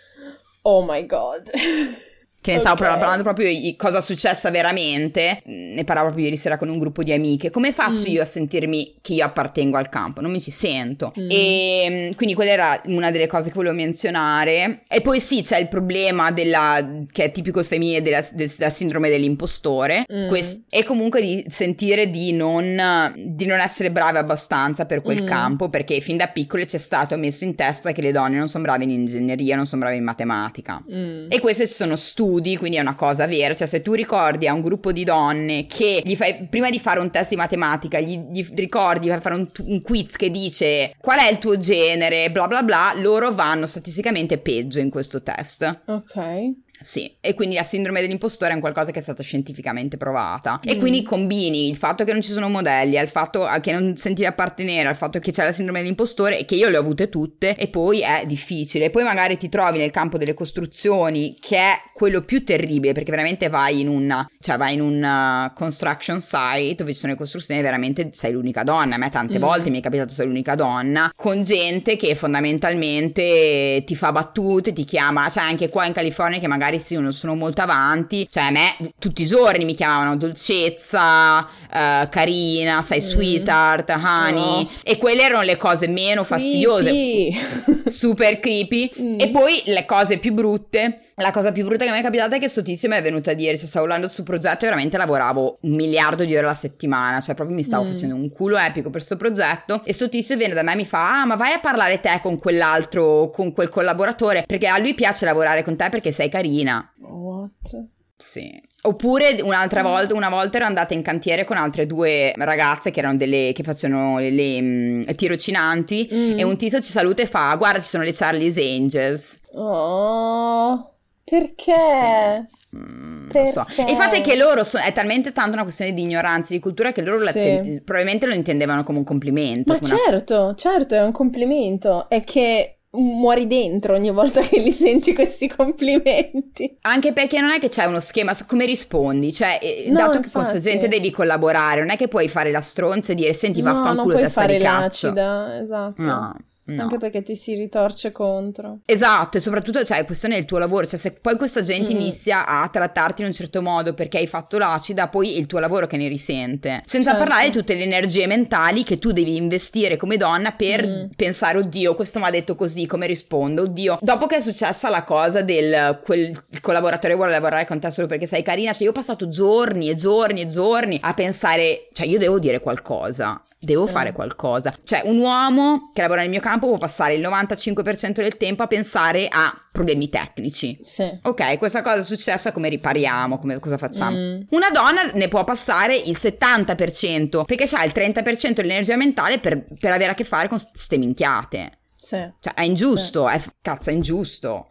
[0.62, 1.51] Oh my god.
[2.42, 2.74] che ne okay.
[2.74, 6.76] stavo parlando proprio di cosa è successa veramente, ne parlavo proprio ieri sera con un
[6.76, 8.12] gruppo di amiche, come faccio mm.
[8.12, 10.20] io a sentirmi che io appartengo al campo?
[10.20, 11.12] Non mi ci sento.
[11.16, 11.28] Mm.
[11.31, 14.81] E mm, quindi quella era una delle cose che volevo menzionare.
[14.88, 19.09] E poi sì, c'è il problema della, che è tipico femminile della, del, della sindrome
[19.09, 20.26] dell'impostore, mm.
[20.26, 25.26] Quest, e comunque di sentire di non, di non essere brave abbastanza per quel mm.
[25.26, 28.64] campo, perché fin da piccole c'è stato messo in testa che le donne non sono
[28.64, 30.83] brave in ingegneria, non sono brave in matematica.
[30.92, 31.26] Mm.
[31.28, 34.55] E questi sono studi studi, quindi è una cosa vera, cioè se tu ricordi a
[34.55, 38.18] un gruppo di donne che gli fai, prima di fare un test di matematica, gli,
[38.31, 42.47] gli ricordi, fai fare un, un, quiz che dice qual è il tuo genere, bla
[42.47, 45.81] bla bla, loro vanno statisticamente peggio in questo test.
[45.87, 46.71] Ok.
[46.83, 50.61] Sì, e quindi la sindrome dell'impostore è un qualcosa che è stata scientificamente provata.
[50.64, 50.68] Mm.
[50.68, 54.23] E quindi combini il fatto che non ci sono modelli, al fatto che non senti
[54.23, 57.09] di appartenere, al fatto che c'è la sindrome dell'impostore e che io le ho avute
[57.09, 58.90] tutte e poi è difficile.
[58.90, 63.49] Poi magari ti trovi nel campo delle costruzioni che è quello più terribile perché veramente
[63.49, 67.61] vai in una, cioè vai in un uh, construction site dove ci sono le costruzioni
[67.61, 68.97] e veramente sei l'unica donna.
[68.97, 69.40] A me tante mm.
[69.40, 74.85] volte mi è capitato sei l'unica donna con gente che fondamentalmente ti fa battute, ti
[74.85, 78.50] chiama, cioè anche qua in California che magari sì, non sono molto avanti, cioè a
[78.50, 83.02] me tutti i giorni mi chiamavano dolcezza, uh, carina, sai, mm.
[83.02, 84.68] sweetheart, honey, oh.
[84.82, 87.82] e quelle erano le cose meno fastidiose, creepy.
[87.90, 89.20] super creepy, mm.
[89.20, 92.38] e poi le cose più brutte la cosa più brutta che mi è capitata è
[92.38, 94.96] che sto tizio mi è venuto a dire, cioè stavo lavorando su progetto e veramente
[94.96, 97.92] lavoravo un miliardo di ore alla settimana, cioè proprio mi stavo mm.
[97.92, 100.87] facendo un culo epico per questo progetto e sto tizio viene da me e mi
[100.87, 104.94] fa, ah ma vai a parlare te con quell'altro, con quel collaboratore, perché a lui
[104.94, 106.62] piace lavorare con te perché sei carina.
[106.98, 107.87] What?
[108.16, 108.62] Sì.
[108.83, 113.16] Oppure un'altra volta, una volta ero andata in cantiere con altre due ragazze che erano
[113.16, 116.38] delle che facevano le, le mm, tirocinanti mm.
[116.38, 119.40] e un tizio ci saluta e fa guarda ci sono le Charlie's Angels.
[119.55, 120.92] Oh.
[121.25, 121.75] Perché?
[121.75, 122.77] Sì.
[122.77, 123.51] Mm, Perché?
[123.51, 123.64] So.
[123.88, 126.92] il fatto è che loro so, è talmente tanto una questione di ignoranza di cultura
[126.92, 127.33] che loro sì.
[127.33, 129.72] te- probabilmente lo intendevano come un complimento.
[129.72, 129.96] Ma una...
[129.96, 132.09] certo, certo, è un complimento.
[132.09, 136.76] È che muori dentro ogni volta che li senti questi complimenti.
[136.83, 140.16] Anche perché non è che c'è uno schema su come rispondi, cioè eh, no, dato
[140.16, 140.26] infatti.
[140.26, 143.33] che con questa gente devi collaborare, non è che puoi fare la stronza e dire
[143.33, 145.07] senti no, vaffanculo testa di cazzo.
[145.07, 146.02] L'acida, esatto.
[146.02, 146.37] No.
[146.64, 146.83] No.
[146.83, 148.79] Anche perché ti si ritorce contro.
[148.85, 151.96] Esatto, e soprattutto, cioè, questione del tuo lavoro, cioè se poi questa gente mm.
[151.96, 155.59] inizia a trattarti in un certo modo perché hai fatto l'acida, poi è il tuo
[155.59, 156.83] lavoro che ne risente.
[156.87, 157.25] Senza certo.
[157.25, 161.05] parlare di tutte le energie mentali che tu devi investire come donna per mm.
[161.16, 163.98] pensare, oddio, questo mi ha detto così, come rispondo, oddio.
[164.01, 168.27] Dopo che è successa la cosa del quel collaboratore vuole lavorare con te solo perché
[168.27, 172.18] sei carina, cioè io ho passato giorni e giorni e giorni a pensare, cioè io
[172.18, 173.92] devo dire qualcosa, devo sì.
[173.92, 174.72] fare qualcosa.
[174.85, 178.66] Cioè un uomo che lavora nel mio campo può passare il 95% del tempo a
[178.66, 180.78] pensare a problemi tecnici.
[180.84, 181.10] Sì.
[181.22, 184.16] Ok, questa cosa è successa, come ripariamo, come, cosa facciamo?
[184.16, 184.40] Mm.
[184.50, 189.92] Una donna ne può passare il 70% perché ha il 30% dell'energia mentale per, per
[189.92, 191.78] avere a che fare con queste minchiate.
[191.96, 192.16] Sì.
[192.40, 193.34] Cioè, è ingiusto, sì.
[193.34, 194.68] è, cazzo, è ingiusto.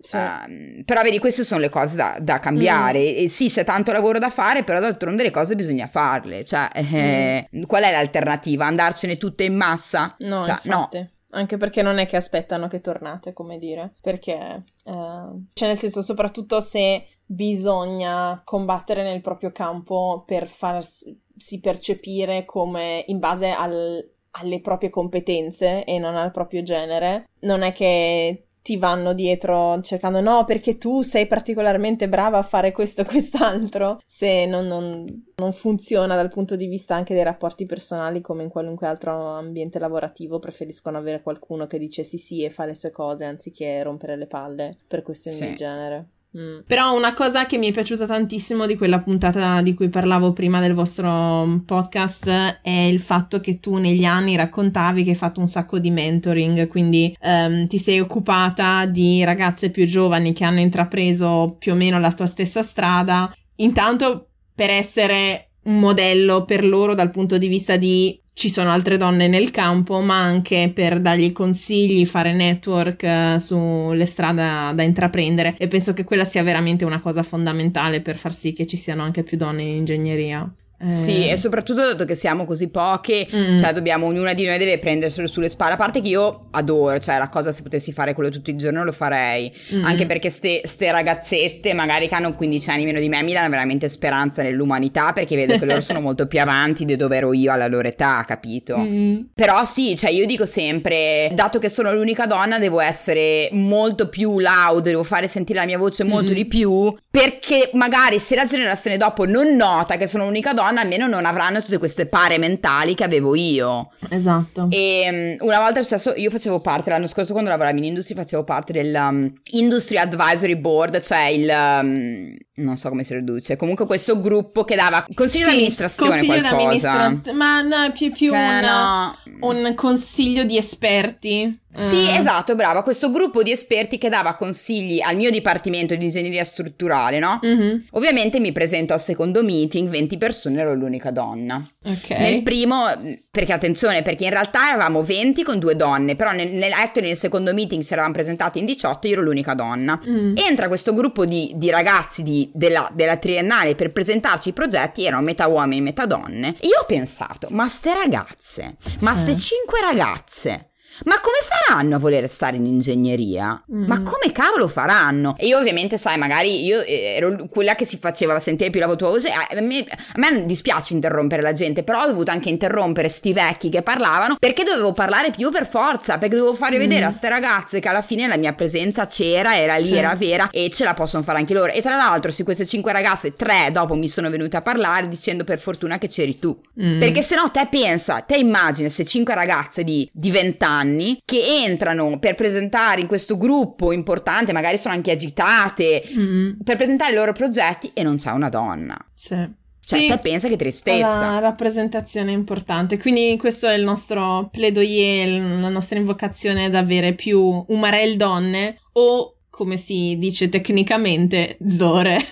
[0.00, 0.16] Sì.
[0.16, 3.00] Uh, però vedi, queste sono le cose da, da cambiare.
[3.00, 3.24] Mm.
[3.24, 6.44] E sì, c'è tanto lavoro da fare, però d'altronde le cose bisogna farle.
[6.44, 7.62] Cioè, eh, mm.
[7.64, 8.66] qual è l'alternativa?
[8.66, 10.14] Andarcene tutte in massa?
[10.18, 10.88] No, cioè, no.
[11.30, 16.02] Anche perché non è che aspettano che tornate, come dire, perché, uh, cioè nel senso,
[16.02, 21.16] soprattutto se bisogna combattere nel proprio campo per farsi
[21.60, 27.72] percepire come in base al, alle proprie competenze e non al proprio genere, non è
[27.72, 33.04] che ti vanno dietro cercando no perché tu sei particolarmente brava a fare questo o
[33.06, 38.42] quest'altro se non, non, non, funziona dal punto di vista anche dei rapporti personali come
[38.42, 42.74] in qualunque altro ambiente lavorativo preferiscono avere qualcuno che dice sì sì e fa le
[42.74, 45.44] sue cose anziché rompere le palle per questioni sì.
[45.44, 46.60] del genere Mm.
[46.64, 50.60] Però una cosa che mi è piaciuta tantissimo di quella puntata di cui parlavo prima
[50.60, 55.48] del vostro podcast è il fatto che tu negli anni raccontavi che hai fatto un
[55.48, 61.56] sacco di mentoring, quindi um, ti sei occupata di ragazze più giovani che hanno intrapreso
[61.58, 67.10] più o meno la tua stessa strada, intanto per essere un modello per loro dal
[67.10, 72.06] punto di vista di ci sono altre donne nel campo, ma anche per dargli consigli,
[72.06, 77.22] fare network uh, sulle strade da intraprendere e penso che quella sia veramente una cosa
[77.22, 80.50] fondamentale per far sì che ci siano anche più donne in ingegneria.
[80.88, 81.32] Sì, eh.
[81.32, 83.58] e soprattutto dato che siamo così poche, mm.
[83.58, 85.74] cioè dobbiamo, ognuna di noi deve prenderselo sulle spalle.
[85.74, 88.82] A parte che io adoro, cioè la cosa se potessi fare quello tutto il giorno
[88.82, 89.52] lo farei.
[89.74, 89.84] Mm.
[89.84, 93.50] Anche perché ste, ste, ragazzette, magari che hanno 15 anni meno di me, mi danno
[93.50, 97.52] veramente speranza nell'umanità perché vedo che loro sono molto più avanti di dove ero io
[97.52, 98.78] alla loro età, capito?
[98.78, 99.20] Mm.
[99.34, 104.38] Però sì, cioè io dico sempre, dato che sono l'unica donna, devo essere molto più
[104.38, 106.34] loud, devo fare sentire la mia voce molto mm.
[106.34, 111.08] di più perché magari se la generazione dopo non nota che sono l'unica donna, almeno
[111.08, 113.90] non avranno tutte queste pare mentali che avevo io.
[114.08, 114.68] Esatto.
[114.70, 118.44] E um, una volta successo, io facevo parte, l'anno scorso quando lavoravo in industria, facevo
[118.44, 121.48] parte del um, Industry Advisory Board, cioè il...
[121.48, 126.40] Um, non so come si riduce, comunque questo gruppo che dava consiglio sì, d'amministrazione consiglio
[126.40, 126.56] qualcosa.
[126.56, 129.48] d'amministrazione, ma no, più, più una, no.
[129.48, 131.59] un consiglio di esperti.
[131.72, 132.18] Sì, mm.
[132.18, 132.82] esatto, brava.
[132.82, 137.38] Questo gruppo di esperti che dava consigli al mio dipartimento di ingegneria strutturale, no?
[137.44, 137.78] Mm-hmm.
[137.92, 141.64] Ovviamente mi presento al secondo meeting, 20 persone, ero l'unica donna.
[141.84, 142.10] Ok.
[142.10, 142.86] Nel primo,
[143.30, 147.54] perché attenzione, perché in realtà eravamo 20 con due donne, però nel, nel, nel secondo
[147.54, 150.00] meeting ci eravamo presentati in 18, io ero l'unica donna.
[150.06, 150.34] Mm.
[150.36, 155.22] Entra questo gruppo di, di ragazzi di, della, della, triennale per presentarci i progetti, erano
[155.22, 156.54] metà uomini, metà donne.
[156.58, 159.20] E io ho pensato, ma ste ragazze, ma sì.
[159.22, 160.69] ste cinque ragazze
[161.04, 163.62] ma come faranno a voler stare in ingegneria?
[163.72, 163.84] Mm.
[163.86, 165.34] Ma come cavolo faranno?
[165.38, 168.86] E io ovviamente, sai, magari io eh, ero quella che si faceva sentire più la
[168.86, 169.30] voce.
[169.30, 173.68] A me, a me dispiace interrompere la gente, però ho dovuto anche interrompere sti vecchi
[173.68, 176.80] che parlavano perché dovevo parlare più per forza, perché dovevo fare mm.
[176.80, 179.96] vedere a ste ragazze che alla fine la mia presenza c'era, era lì, sì.
[179.96, 181.72] era vera e ce la possono fare anche loro.
[181.72, 185.44] E tra l'altro, su queste cinque ragazze, tre dopo mi sono venute a parlare dicendo
[185.44, 186.58] per fortuna che c'eri tu.
[186.80, 186.98] Mm.
[186.98, 191.18] Perché se no te pensa, te immagina se cinque ragazze di, di 20 anni anni
[191.24, 196.60] che entrano per presentare in questo gruppo importante, magari sono anche agitate, mm-hmm.
[196.64, 198.96] per presentare i loro progetti e non c'è una donna.
[199.14, 199.58] Sì.
[199.82, 201.30] Cioè, sì, pensa che tristezza.
[201.30, 202.96] La rappresentazione è importante.
[202.96, 209.39] Quindi, questo è il nostro plaidoyer, la nostra invocazione ad avere più umarel donne o
[209.60, 212.24] come si dice tecnicamente, Zore.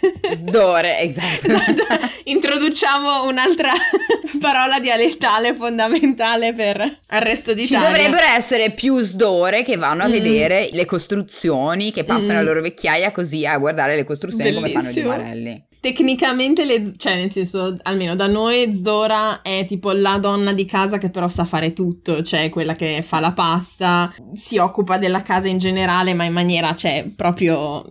[0.51, 1.47] Zore, esatto.
[1.47, 1.85] esatto.
[2.25, 3.73] Introduciamo un'altra
[4.41, 7.87] parola dialettale fondamentale per il resto d'Italia.
[7.87, 10.11] Ci dovrebbero essere più Sdore che vanno a mm.
[10.11, 12.37] vedere le costruzioni, che passano mm.
[12.37, 14.81] la loro vecchiaia così a guardare le costruzioni Bellissimo.
[14.81, 15.67] come fanno gli umarelli.
[15.81, 20.99] Tecnicamente, le, cioè nel senso, almeno da noi Zdora è tipo la donna di casa
[20.99, 25.49] che però sa fare tutto, cioè quella che fa la pasta, si occupa della casa
[25.49, 27.85] in generale, ma in maniera, cioè, proprio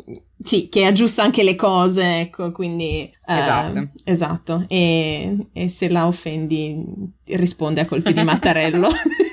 [0.43, 3.09] sì, che aggiusta anche le cose, ecco, quindi...
[3.25, 3.79] Esatto.
[3.79, 6.83] Eh, esatto, e, e, se la offendi
[7.25, 8.87] risponde a colpi di mattarello.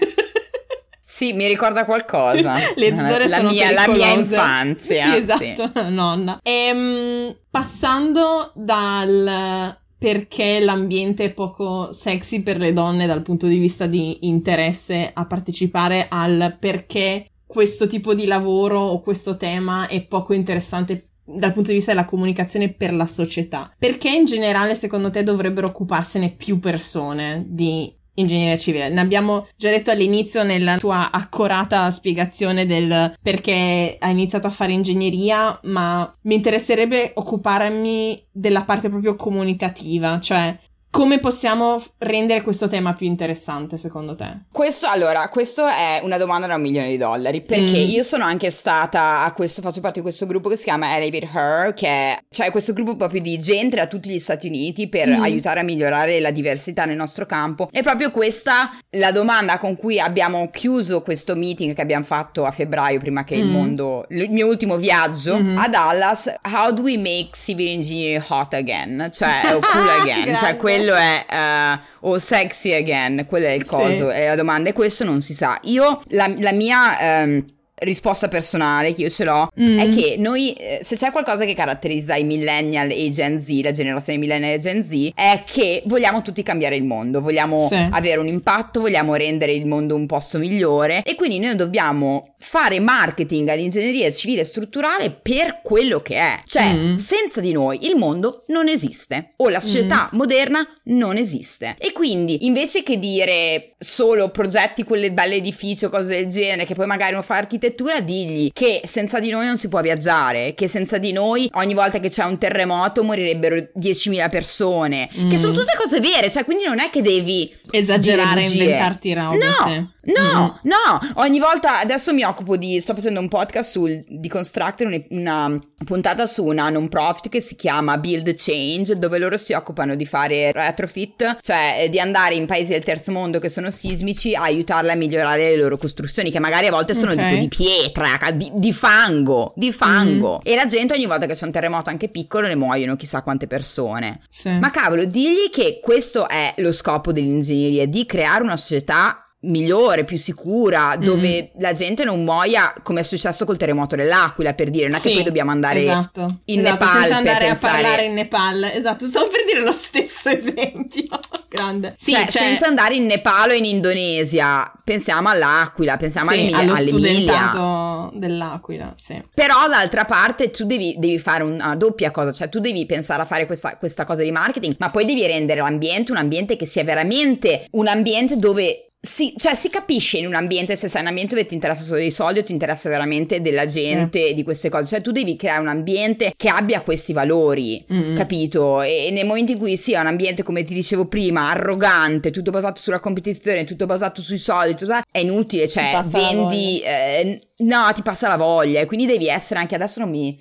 [1.14, 2.55] Sì, mi ricorda qualcosa.
[2.74, 5.12] Le zore la, sono mia, la mia infanzia.
[5.12, 5.87] Sì, esatto, sì.
[5.94, 6.40] nonna.
[6.42, 13.59] E, um, passando dal perché l'ambiente è poco sexy per le donne dal punto di
[13.59, 20.03] vista di interesse a partecipare al perché questo tipo di lavoro o questo tema è
[20.03, 23.72] poco interessante dal punto di vista della comunicazione per la società.
[23.79, 28.88] Perché in generale secondo te dovrebbero occuparsene più persone di ingegneria civile.
[28.88, 34.72] Ne abbiamo già detto all'inizio nella tua accurata spiegazione del perché hai iniziato a fare
[34.72, 40.57] ingegneria, ma mi interesserebbe occuparmi della parte proprio comunicativa, cioè
[40.94, 44.42] come possiamo rendere questo tema più interessante secondo te?
[44.52, 47.88] Questo, allora, questo è una domanda da un milione di dollari perché mm.
[47.88, 51.28] io sono anche stata a questo, faccio parte di questo gruppo che si chiama Elevate
[51.35, 55.09] Her, che è cioè questo gruppo proprio di gente da tutti gli Stati Uniti per
[55.09, 55.20] mm.
[55.20, 57.68] aiutare a migliorare la diversità nel nostro campo.
[57.72, 62.52] E proprio questa la domanda con cui abbiamo chiuso questo meeting che abbiamo fatto a
[62.52, 63.40] febbraio prima che mm.
[63.40, 65.59] il mondo, il mio ultimo viaggio mm-hmm.
[65.59, 69.09] a Dallas, how do we make civil engineering hot again?
[69.11, 70.37] Cioè, o cool again?
[70.37, 74.16] cioè, quello quello è uh, o sexy again, quello è il coso, sì.
[74.16, 75.59] è la domanda e questo non si sa.
[75.64, 77.23] Io, la, la mia...
[77.23, 77.44] Um,
[77.85, 79.79] risposta personale che io ce l'ho mm.
[79.79, 83.49] è che noi, eh, se c'è qualcosa che caratterizza i millennial e i Gen Z,
[83.62, 87.75] la generazione millennial e Gen Z, è che vogliamo tutti cambiare il mondo, vogliamo sì.
[87.90, 92.81] avere un impatto, vogliamo rendere il mondo un posto migliore e quindi noi dobbiamo fare
[92.81, 96.40] marketing all'ingegneria civile e strutturale per quello che è.
[96.47, 96.94] Cioè, mm.
[96.94, 100.16] senza di noi il mondo non esiste o la società mm.
[100.16, 101.77] moderna non esiste.
[101.79, 106.75] E quindi invece che dire solo progetti, quelle belle edifici o cose del genere, che
[106.75, 110.54] poi magari non fa architettura, architettura digli che senza di noi non si può viaggiare,
[110.54, 115.28] che senza di noi ogni volta che c'è un terremoto morirebbero 10.000 persone, mm.
[115.28, 119.37] che sono tutte cose vere, cioè quindi non è che devi esagerare, inventarti robe.
[119.37, 119.87] No, sì.
[120.07, 120.69] No, mm.
[120.69, 125.59] no, ogni volta adesso mi occupo di, sto facendo un podcast sul, di Constructor, una,
[125.85, 130.07] puntata su una non profit che si chiama Build Change, dove loro si occupano di
[130.07, 134.43] fare retrofit, cioè eh, di andare in paesi del terzo mondo che sono sismici a
[134.43, 137.29] aiutarle a migliorare le loro costruzioni, che magari a volte sono okay.
[137.29, 140.37] tipo di pietra, di, di fango, di fango.
[140.37, 140.51] Mm.
[140.51, 143.47] E la gente ogni volta che c'è un terremoto anche piccolo ne muoiono chissà quante
[143.47, 144.21] persone.
[144.29, 144.51] Sì.
[144.51, 150.16] Ma cavolo, digli che questo è lo scopo dell'ingegneria, di creare una società migliore, più
[150.16, 151.61] sicura, dove mm.
[151.61, 155.09] la gente non muoia come è successo col terremoto dell'Aquila, per dire, non è sì,
[155.09, 156.40] che poi dobbiamo andare esatto.
[156.46, 158.64] in esatto, Nepal senza andare a parlare in Nepal.
[158.64, 161.09] Esatto, stavo per dire lo stesso esempio.
[161.48, 161.94] Grande.
[161.96, 168.11] Sì, cioè, cioè, senza andare in Nepal o in Indonesia, pensiamo all'Aquila, pensiamo sì, all'Emilia.
[168.12, 169.22] dell'Aquila, sì.
[169.33, 173.24] Però d'altra parte tu devi, devi, fare una doppia cosa, cioè tu devi pensare a
[173.24, 176.85] fare questa, questa cosa di marketing, ma poi devi rendere l'ambiente un ambiente che sia
[176.85, 181.12] veramente un ambiente dove sì, cioè si capisce in un ambiente se sei in un
[181.12, 184.35] ambiente dove ti interessa solo dei soldi o ti interessa veramente della gente, sì.
[184.35, 184.87] di queste cose.
[184.87, 188.17] Cioè tu devi creare un ambiente che abbia questi valori, mm-hmm.
[188.17, 188.81] capito?
[188.81, 192.81] E, nel momento in cui sia un ambiente, come ti dicevo prima, arrogante, tutto basato
[192.81, 196.81] sulla competizione, tutto basato sui soldi, tutto, è inutile, cioè vendi...
[196.81, 200.40] Eh, no, ti passa la voglia e quindi devi essere anche adesso non mi...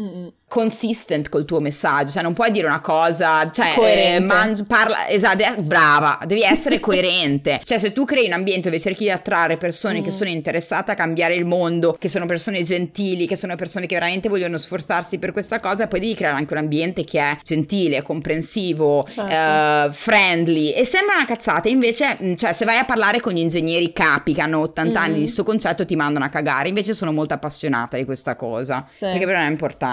[0.00, 5.08] Mm-mm consistent col tuo messaggio, cioè non puoi dire una cosa, cioè eh, mangi, parla,
[5.08, 9.56] esatto, brava, devi essere coerente, cioè se tu crei un ambiente dove cerchi di attrarre
[9.56, 10.04] persone mm.
[10.04, 13.94] che sono interessate a cambiare il mondo, che sono persone gentili, che sono persone che
[13.94, 18.02] veramente vogliono sforzarsi per questa cosa, poi devi creare anche un ambiente che è gentile,
[18.02, 19.90] comprensivo, certo.
[19.90, 23.38] uh, friendly e sembra una cazzata, invece mm, cioè se vai a parlare con gli
[23.38, 25.02] ingegneri capi che hanno 80 mm.
[25.02, 28.84] anni di questo concetto ti mandano a cagare, invece sono molto appassionata di questa cosa,
[28.88, 29.06] sì.
[29.06, 29.85] perché per me è importante.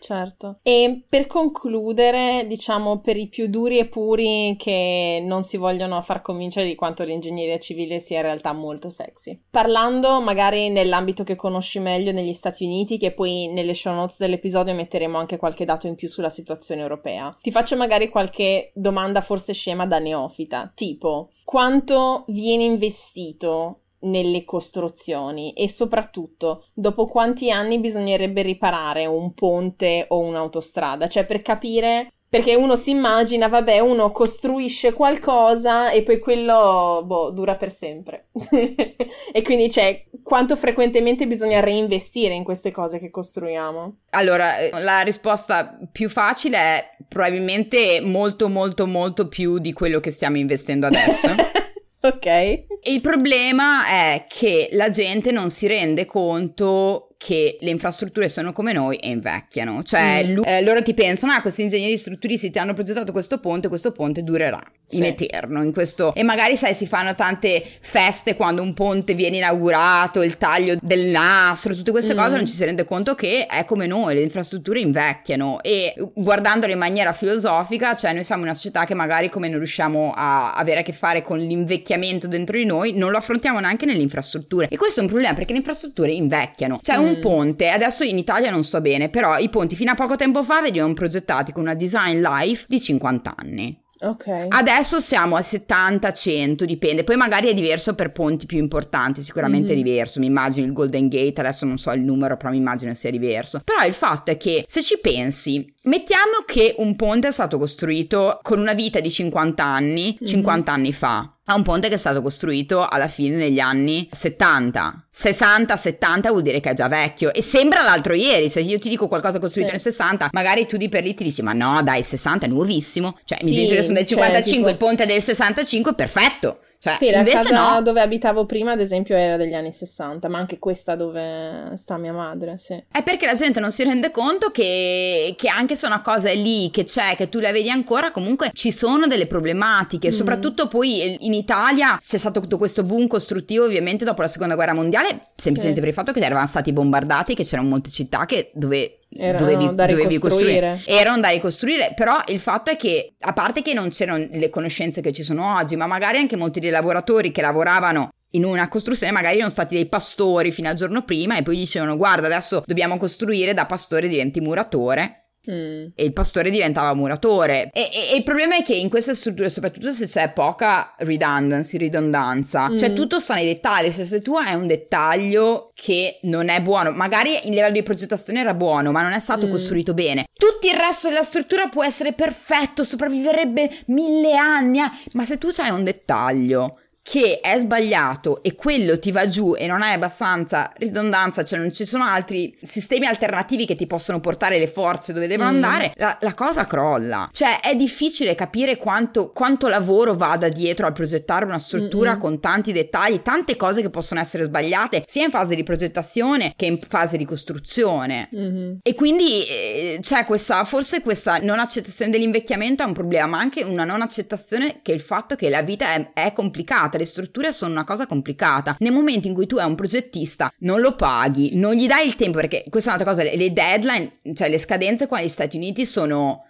[0.00, 0.60] Certo.
[0.62, 6.22] E per concludere, diciamo, per i più duri e puri che non si vogliono far
[6.22, 9.38] convincere di quanto l'ingegneria civile sia in realtà molto sexy.
[9.50, 14.74] Parlando magari nell'ambito che conosci meglio negli Stati Uniti, che poi nelle show notes dell'episodio
[14.74, 17.36] metteremo anche qualche dato in più sulla situazione europea.
[17.40, 25.52] Ti faccio magari qualche domanda forse scema da neofita, tipo quanto viene investito nelle costruzioni
[25.52, 32.54] e soprattutto dopo quanti anni bisognerebbe riparare un ponte o un'autostrada, cioè per capire perché
[32.54, 38.28] uno si immagina, vabbè, uno costruisce qualcosa e poi quello, boh, dura per sempre.
[39.32, 43.96] e quindi, cioè, quanto frequentemente bisogna reinvestire in queste cose che costruiamo?
[44.10, 50.10] Allora, eh, la risposta più facile è probabilmente molto, molto, molto più di quello che
[50.10, 51.28] stiamo investendo adesso.
[52.00, 52.64] ok.
[52.84, 58.72] Il problema è che la gente non si rende conto che le infrastrutture sono come
[58.72, 59.82] noi e invecchiano.
[59.82, 60.36] Cioè, mm.
[60.36, 63.90] l- eh, loro ti pensano, ah, questi ingegneri strutturisti ti hanno progettato questo ponte, questo
[63.90, 64.98] ponte durerà sì.
[64.98, 66.14] in eterno, in questo...
[66.14, 71.06] E magari, sai, si fanno tante feste quando un ponte viene inaugurato, il taglio del
[71.06, 72.16] nastro, tutte queste mm.
[72.16, 75.60] cose, non ci si rende conto che è come noi, le infrastrutture invecchiano.
[75.62, 80.14] E guardandole in maniera filosofica, cioè, noi siamo una società che magari come non riusciamo
[80.16, 84.02] a avere a che fare con l'invecchiamento dentro di noi, non lo affrontiamo neanche nelle
[84.02, 84.68] infrastrutture.
[84.68, 86.78] E questo è un problema perché le infrastrutture invecchiano.
[86.80, 89.94] Cioè, mm un ponte, adesso in Italia non so bene, però i ponti fino a
[89.94, 93.86] poco tempo fa venivano progettati con una design life di 50 anni.
[94.00, 94.46] Ok.
[94.48, 97.04] Adesso siamo a 70, 100, dipende.
[97.04, 99.80] Poi magari è diverso per ponti più importanti, sicuramente mm-hmm.
[99.80, 100.20] è diverso.
[100.20, 103.60] Mi immagino il Golden Gate, adesso non so il numero, però mi immagino sia diverso.
[103.64, 108.38] Però il fatto è che se ci pensi, mettiamo che un ponte è stato costruito
[108.42, 110.30] con una vita di 50 anni, mm-hmm.
[110.32, 115.06] 50 anni fa a un ponte che è stato costruito alla fine negli anni 70.
[115.14, 119.08] 60-70 vuol dire che è già vecchio e sembra l'altro ieri, se io ti dico
[119.08, 119.74] qualcosa costruito sì.
[119.74, 123.18] nel 60, magari tu di per lì ti dici ma no dai, 60 è nuovissimo,
[123.24, 124.68] cioè sì, i miei genitori sono del 55, cioè, tipo...
[124.68, 127.82] il ponte è del 65, perfetto, cioè, sì, la casa no.
[127.82, 132.12] dove abitavo prima, ad esempio, era degli anni 60, ma anche questa dove sta mia
[132.12, 132.80] madre, sì.
[132.90, 136.36] È perché la gente non si rende conto che, che anche se una cosa è
[136.36, 140.08] lì, che c'è, che tu la vedi ancora, comunque ci sono delle problematiche.
[140.08, 140.12] Mm.
[140.12, 144.74] Soprattutto poi in Italia c'è stato tutto questo boom costruttivo, ovviamente, dopo la seconda guerra
[144.74, 145.80] mondiale, semplicemente sì.
[145.80, 149.74] per il fatto che erano stati bombardati, che c'erano molte città che, dove erano dovevi,
[149.74, 150.82] da dovevi costruire.
[150.86, 155.00] Erano da ricostruire, però il fatto è che, a parte che non c'erano le conoscenze
[155.00, 159.12] che ci sono oggi, ma magari anche molti dei lavoratori che lavoravano in una costruzione
[159.12, 162.98] magari erano stati dei pastori fino al giorno prima e poi dicevano guarda adesso dobbiamo
[162.98, 165.86] costruire da pastore diventi muratore Mm.
[165.94, 167.70] E il pastore diventava muratore.
[167.72, 171.78] E, e, e, il problema è che in queste strutture, soprattutto se c'è poca redundancy,
[171.78, 172.76] ridondanza, mm.
[172.76, 173.90] cioè tutto sta nei dettagli.
[173.90, 178.40] Cioè, se tu hai un dettaglio che non è buono, magari il livello di progettazione
[178.40, 179.50] era buono, ma non è stato mm.
[179.50, 180.26] costruito bene.
[180.32, 185.48] Tutto il resto della struttura può essere perfetto, sopravviverebbe mille anni, eh, ma se tu
[185.56, 190.70] hai un dettaglio che è sbagliato e quello ti va giù e non hai abbastanza
[190.76, 195.26] ridondanza, cioè non ci sono altri sistemi alternativi che ti possono portare le forze dove
[195.26, 195.54] devono mm.
[195.54, 197.30] andare, la, la, cosa crolla.
[197.32, 202.20] Cioè è difficile capire quanto, quanto lavoro vada dietro a progettare una struttura mm-hmm.
[202.20, 206.66] con tanti dettagli, tante cose che possono essere sbagliate sia in fase di progettazione che
[206.66, 208.28] in fase di costruzione.
[208.36, 208.76] Mm-hmm.
[208.82, 213.62] E quindi eh, c'è questa, forse questa non accettazione dell'invecchiamento è un problema, ma anche
[213.62, 217.72] una non accettazione che il fatto che la vita è, è complicata le strutture sono
[217.72, 218.76] una cosa complicata.
[218.80, 222.16] Nel momento in cui tu hai un progettista, non lo paghi, non gli dai il
[222.16, 225.86] tempo, perché questa è un'altra cosa, le, deadline, cioè le scadenze qua negli Stati Uniti
[225.86, 226.42] sono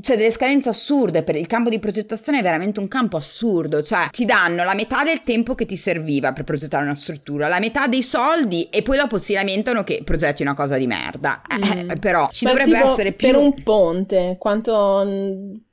[0.00, 4.08] cioè delle scadenze assurde per il campo di progettazione è veramente un campo assurdo, cioè
[4.10, 7.86] ti danno la metà del tempo che ti serviva per progettare una struttura, la metà
[7.88, 11.42] dei soldi e poi dopo si lamentano che progetti una cosa di merda.
[11.48, 11.90] Eh, mm.
[12.00, 15.04] Però ci Beh, dovrebbe essere più per un ponte, quanto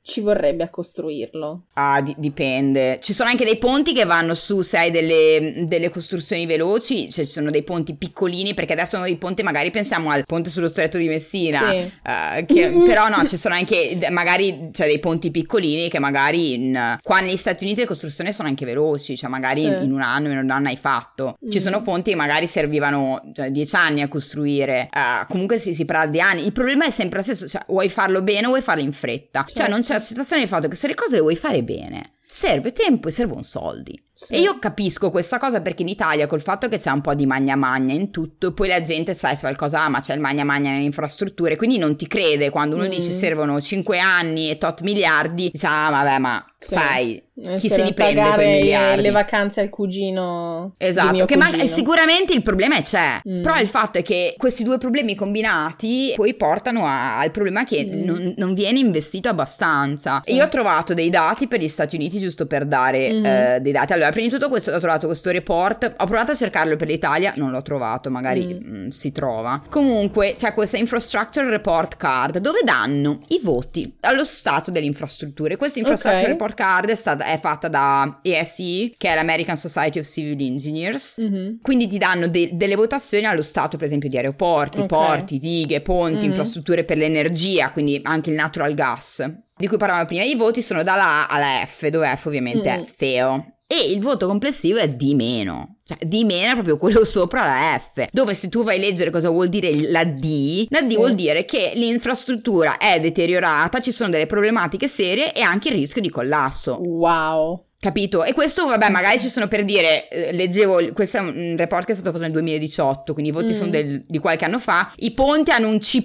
[0.02, 1.66] ci vorrebbe a costruirlo?
[1.74, 2.98] Ah, di- dipende.
[3.00, 7.24] Ci sono anche dei ponti che vanno su se hai delle, delle costruzioni veloci, cioè
[7.24, 10.98] ci sono dei ponti piccolini, perché adesso noi ponti magari pensiamo al ponte sullo stretto
[10.98, 11.76] di Messina, sì.
[11.76, 16.98] uh, che, però no, ci sono anche magari cioè, dei ponti piccolini che magari in,
[17.02, 19.66] qua negli Stati Uniti le costruzioni sono anche veloci, cioè magari sì.
[19.66, 21.36] in un anno, in un anno hai fatto.
[21.44, 21.50] Mm.
[21.50, 25.84] Ci sono ponti che magari servivano cioè, dieci anni a costruire, uh, comunque si, si
[25.84, 26.44] parla di anni.
[26.44, 29.46] Il problema è sempre lo stesso, cioè, vuoi farlo bene o vuoi farlo in fretta.
[29.52, 32.72] Cioè non c'è situazione del fatto che se le cose le vuoi fare bene, serve
[32.72, 34.00] tempo e servono soldi.
[34.14, 34.34] Sì.
[34.34, 37.26] E io capisco questa cosa perché in Italia col fatto che c'è un po' di
[37.26, 40.44] magna magna in tutto, poi la gente sa se qualcosa, ah ma c'è il magna
[40.44, 42.90] magna nelle infrastrutture, quindi non ti crede quando uno mm.
[42.90, 46.74] dice servono 5 anni e tot miliardi, dice ah vabbè ma sì.
[46.74, 49.02] sai eh, chi se li prende quei miliardi?
[49.02, 51.56] le vacanze al cugino esatto che cugino.
[51.56, 53.42] Ma, sicuramente il problema c'è mm.
[53.42, 57.86] però il fatto è che questi due problemi combinati poi portano a, al problema che
[57.86, 58.04] mm.
[58.04, 60.34] non, non, viene investito abbastanza sì.
[60.34, 63.24] io ho trovato dei dati per gli Stati Uniti giusto per dare mm.
[63.24, 66.34] eh, dei dati allora prima di tutto questo, ho trovato questo report ho provato a
[66.34, 68.50] cercarlo per l'Italia non l'ho trovato magari mm.
[68.50, 74.24] mh, mm, si trova comunque c'è questa infrastructure report card dove danno i voti allo
[74.24, 76.32] stato delle infrastrutture questa infrastructure okay.
[76.32, 80.40] report report card è, stata, è fatta da ESE, che è l'American Society of Civil
[80.40, 81.20] Engineers.
[81.20, 81.54] Mm-hmm.
[81.62, 84.88] Quindi ti danno de- delle votazioni allo stato, per esempio, di aeroporti, okay.
[84.88, 86.24] porti, dighe, ponti, mm-hmm.
[86.24, 89.24] infrastrutture per l'energia, quindi anche il natural gas,
[89.56, 90.24] di cui parlavamo prima.
[90.24, 92.82] I voti sono dalla A alla F, dove F ovviamente mm-hmm.
[92.82, 93.54] è feo.
[93.72, 95.76] E il voto complessivo è di meno.
[95.84, 98.08] Cioè, di meno è proprio quello sopra la F.
[98.10, 100.96] Dove se tu vai a leggere cosa vuol dire la D, la D sì.
[100.96, 106.00] vuol dire che l'infrastruttura è deteriorata, ci sono delle problematiche serie e anche il rischio
[106.00, 106.80] di collasso.
[106.80, 107.66] Wow.
[107.80, 108.24] Capito?
[108.24, 111.92] E questo, vabbè, magari ci sono per dire, eh, leggevo, questo è un report che
[111.92, 113.56] è stato fatto nel 2018, quindi i voti mm.
[113.56, 114.92] sono del, di qualche anno fa.
[114.96, 116.04] I ponti hanno un C+,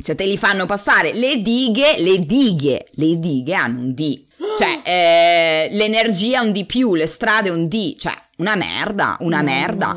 [0.00, 1.12] cioè te li fanno passare.
[1.12, 4.26] Le dighe, le dighe, le dighe hanno un D.
[4.56, 4.82] Cioè,
[5.68, 9.44] eh, l'energia è un di più, le strade un D, cioè una merda, una mm.
[9.44, 9.96] merda.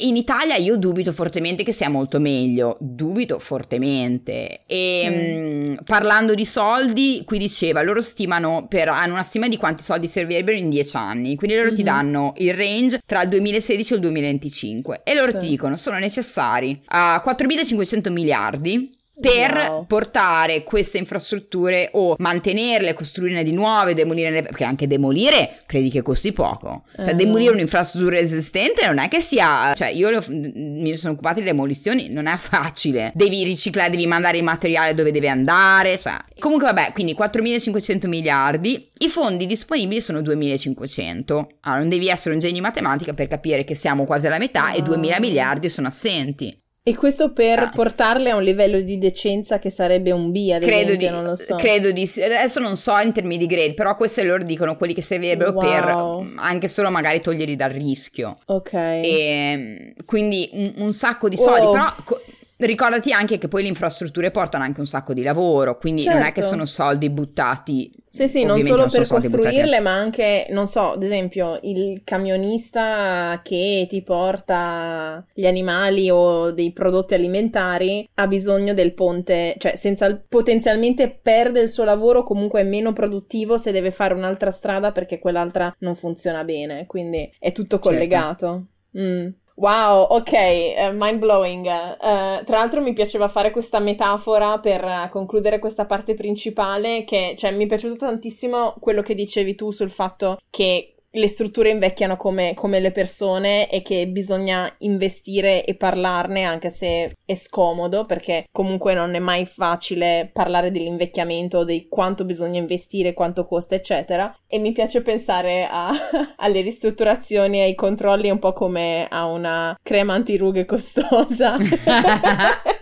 [0.00, 4.60] In Italia io dubito fortemente che sia molto meglio, dubito fortemente.
[4.66, 5.08] E sì.
[5.08, 9.82] mh, mm, parlando di soldi, qui diceva, loro stimano, per, hanno una stima di quanti
[9.82, 11.76] soldi servirebbero in 10 anni, quindi loro mm-hmm.
[11.76, 11.88] ti mhm.
[11.88, 15.38] danno il range tra il 2016 e il 2025 e loro sì.
[15.38, 19.86] ti dicono sono necessari a 4.500 miliardi per wow.
[19.86, 26.32] portare queste infrastrutture o mantenerle, costruirne di nuove, demolirne, perché anche demolire credi che costi
[26.32, 26.84] poco.
[26.96, 27.16] Cioè, uh.
[27.16, 32.08] demolire un'infrastruttura esistente non è che sia, cioè, io ho, mi sono occupata di demolizioni,
[32.08, 33.12] non è facile.
[33.14, 36.16] Devi riciclare, devi mandare il materiale dove deve andare, cioè.
[36.38, 38.90] Comunque, vabbè, quindi 4.500 miliardi.
[38.98, 41.46] I fondi disponibili sono 2.500.
[41.60, 44.72] Allora, non devi essere un genio in matematica per capire che siamo quasi alla metà
[44.72, 44.76] uh.
[44.76, 45.20] e 2.000 ah.
[45.20, 46.56] miliardi sono assenti.
[46.88, 47.70] E questo per ah.
[47.74, 51.24] portarle a un livello di decenza che sarebbe un B, ad credo esempio, di, non
[51.24, 51.56] lo so.
[51.56, 52.22] Credo di sì.
[52.22, 55.60] Adesso non so in termini di grade, però queste loro dicono quelli che servirebbero wow.
[55.60, 58.38] per anche solo magari toglierli dal rischio.
[58.46, 58.72] Ok.
[58.72, 61.72] E quindi un, un sacco di soldi, wow.
[61.72, 61.94] però...
[62.04, 62.22] Co-
[62.66, 66.18] Ricordati anche che poi le infrastrutture portano anche un sacco di lavoro, quindi certo.
[66.18, 66.56] non è che certo.
[66.56, 67.92] sono soldi buttati.
[68.10, 73.40] Sì, sì, non solo non per costruirle, ma anche, non so, ad esempio, il camionista
[73.44, 80.20] che ti porta gli animali o dei prodotti alimentari ha bisogno del ponte, cioè senza
[80.28, 85.20] potenzialmente perde il suo lavoro, comunque è meno produttivo se deve fare un'altra strada perché
[85.20, 87.88] quell'altra non funziona bene, quindi è tutto certo.
[87.88, 88.46] collegato.
[88.46, 88.66] Certo.
[88.98, 89.28] Mm.
[89.58, 91.66] Wow, ok, uh, mind blowing.
[91.66, 97.34] Uh, tra l'altro mi piaceva fare questa metafora per uh, concludere questa parte principale che,
[97.36, 102.16] cioè, mi è piaciuto tantissimo quello che dicevi tu sul fatto che le strutture invecchiano
[102.16, 108.46] come, come, le persone e che bisogna investire e parlarne anche se è scomodo perché
[108.52, 114.34] comunque non è mai facile parlare dell'invecchiamento, di quanto bisogna investire, quanto costa eccetera.
[114.46, 115.90] E mi piace pensare a,
[116.36, 121.56] alle ristrutturazioni e ai controlli un po' come a una crema antirughe costosa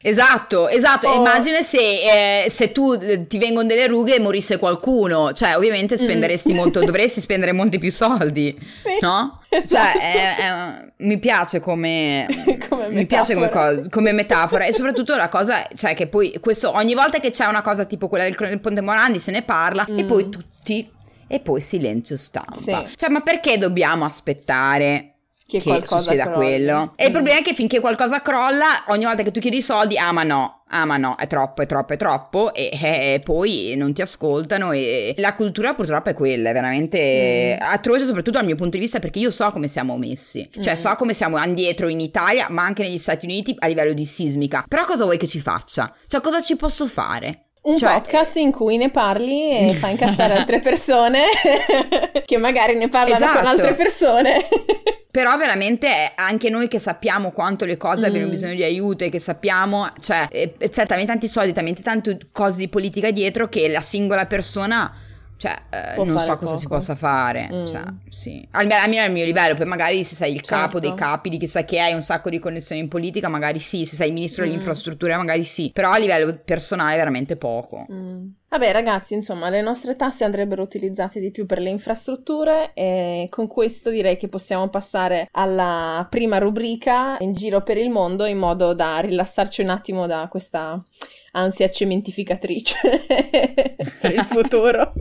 [0.00, 1.08] Esatto, esatto.
[1.08, 1.16] Oh.
[1.16, 5.94] Immagina se, eh, se, tu eh, ti vengono delle rughe e morisse qualcuno, cioè ovviamente
[5.94, 5.98] mm.
[5.98, 6.56] spenderesti mm.
[6.56, 9.40] molto, dovresti spendere molti più soldi, sì, no?
[9.48, 9.98] Esatto.
[9.98, 12.26] Cioè, è, è, mi piace come,
[12.68, 16.74] come mi piace come, cosa, come metafora e soprattutto la cosa, cioè che poi questo
[16.76, 19.84] ogni volta che c'è una cosa tipo quella del, del Ponte Morandi se ne parla
[19.90, 19.98] mm.
[19.98, 20.88] e poi tutti
[21.26, 22.86] e poi silenzio stampa.
[22.86, 22.94] Sì.
[22.94, 25.17] Cioè, ma perché dobbiamo aspettare
[25.50, 26.36] Che, che qualcosa succeda crolli.
[26.44, 26.92] quello?
[26.94, 27.12] E il Mm.
[27.14, 30.22] problema è che finché qualcosa crolla, ogni volta che tu chiedi i soldi, ah ma
[30.22, 34.02] no, ah ma no, è troppo, è troppo, è troppo, e, e poi non ti
[34.02, 37.64] ascoltano e la cultura purtroppo è quella, è veramente Mm.
[37.66, 40.76] atroce soprattutto dal mio punto di vista perché io so come siamo messi, cioè Mm.
[40.76, 44.66] so come siamo indietro in Italia, ma anche negli Stati Uniti a livello di sismica.
[44.68, 45.90] Però cosa vuoi che ci faccia?
[46.06, 47.44] Cioè cosa ci posso fare?
[47.62, 51.22] Un Cioè- podcast in cui ne parli e fa incazzare altre persone
[52.26, 53.38] che magari ne parlano Esatto.
[53.38, 54.46] con altre persone.
[55.10, 58.10] Però veramente anche noi che sappiamo quanto le cose Mm.
[58.10, 62.18] abbiano bisogno di aiuto e che sappiamo, cioè, eh, c'è talmente tanti soldi, talmente tante
[62.30, 64.92] cose di politica dietro che la singola persona,
[65.38, 67.48] cioè, eh, non so cosa si possa fare.
[67.50, 67.66] Mm.
[67.66, 68.46] Cioè, sì.
[68.50, 70.78] Almeno, almeno al mio livello, poi magari se sei il capo Certo.
[70.80, 73.96] dei capi di chissà che hai un sacco di connessioni in politica, magari sì, se
[73.96, 74.58] sei il ministro delle Mm.
[74.58, 75.70] infrastrutture, magari sì.
[75.72, 77.86] Però a livello personale veramente poco.
[77.90, 78.26] Mm.
[78.50, 83.46] Vabbè ragazzi, insomma, le nostre tasse andrebbero utilizzate di più per le infrastrutture e con
[83.46, 88.72] questo direi che possiamo passare alla prima rubrica in giro per il mondo in modo
[88.72, 90.82] da rilassarci un attimo da questa
[91.32, 92.76] ansia cementificatrice
[94.00, 94.92] per il futuro.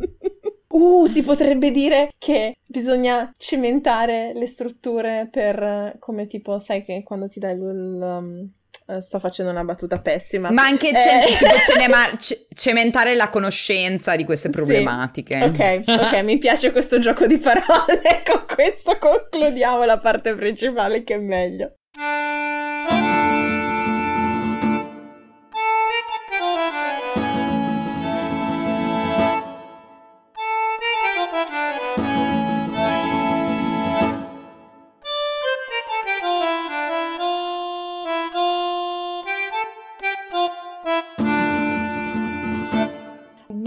[0.69, 7.03] Uh, si potrebbe dire che bisogna cementare le strutture per, eh, come tipo, sai che
[7.03, 7.59] quando ti dai il...
[7.61, 8.51] um,
[8.89, 10.51] eh, sto facendo una battuta pessima.
[10.51, 10.97] Ma anche Eh.
[10.97, 14.53] ce- tipo cinema- ce- cementare la conoscenza di queste Sì.
[14.55, 15.37] problematiche.
[15.43, 18.01] Ok, ok, mi piace questo gioco di parole.
[18.29, 21.73] Con questo concludiamo la parte principale che è meglio.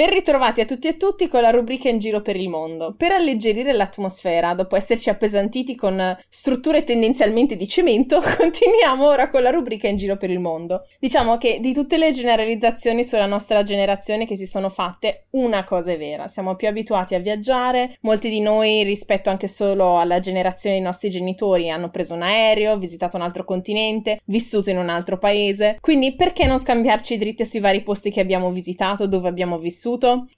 [0.00, 2.94] Ben ritrovati a tutti e tutti con la rubrica In giro per il mondo.
[2.96, 9.50] Per alleggerire l'atmosfera, dopo esserci appesantiti con strutture tendenzialmente di cemento, continuiamo ora con la
[9.50, 10.84] rubrica In giro per il mondo.
[10.98, 15.92] Diciamo che di tutte le generalizzazioni sulla nostra generazione che si sono fatte, una cosa
[15.92, 16.28] è vera.
[16.28, 21.10] Siamo più abituati a viaggiare, molti di noi rispetto anche solo alla generazione dei nostri
[21.10, 25.76] genitori hanno preso un aereo, visitato un altro continente, vissuto in un altro paese.
[25.78, 29.88] Quindi perché non scambiarci dritte sui vari posti che abbiamo visitato, dove abbiamo vissuto?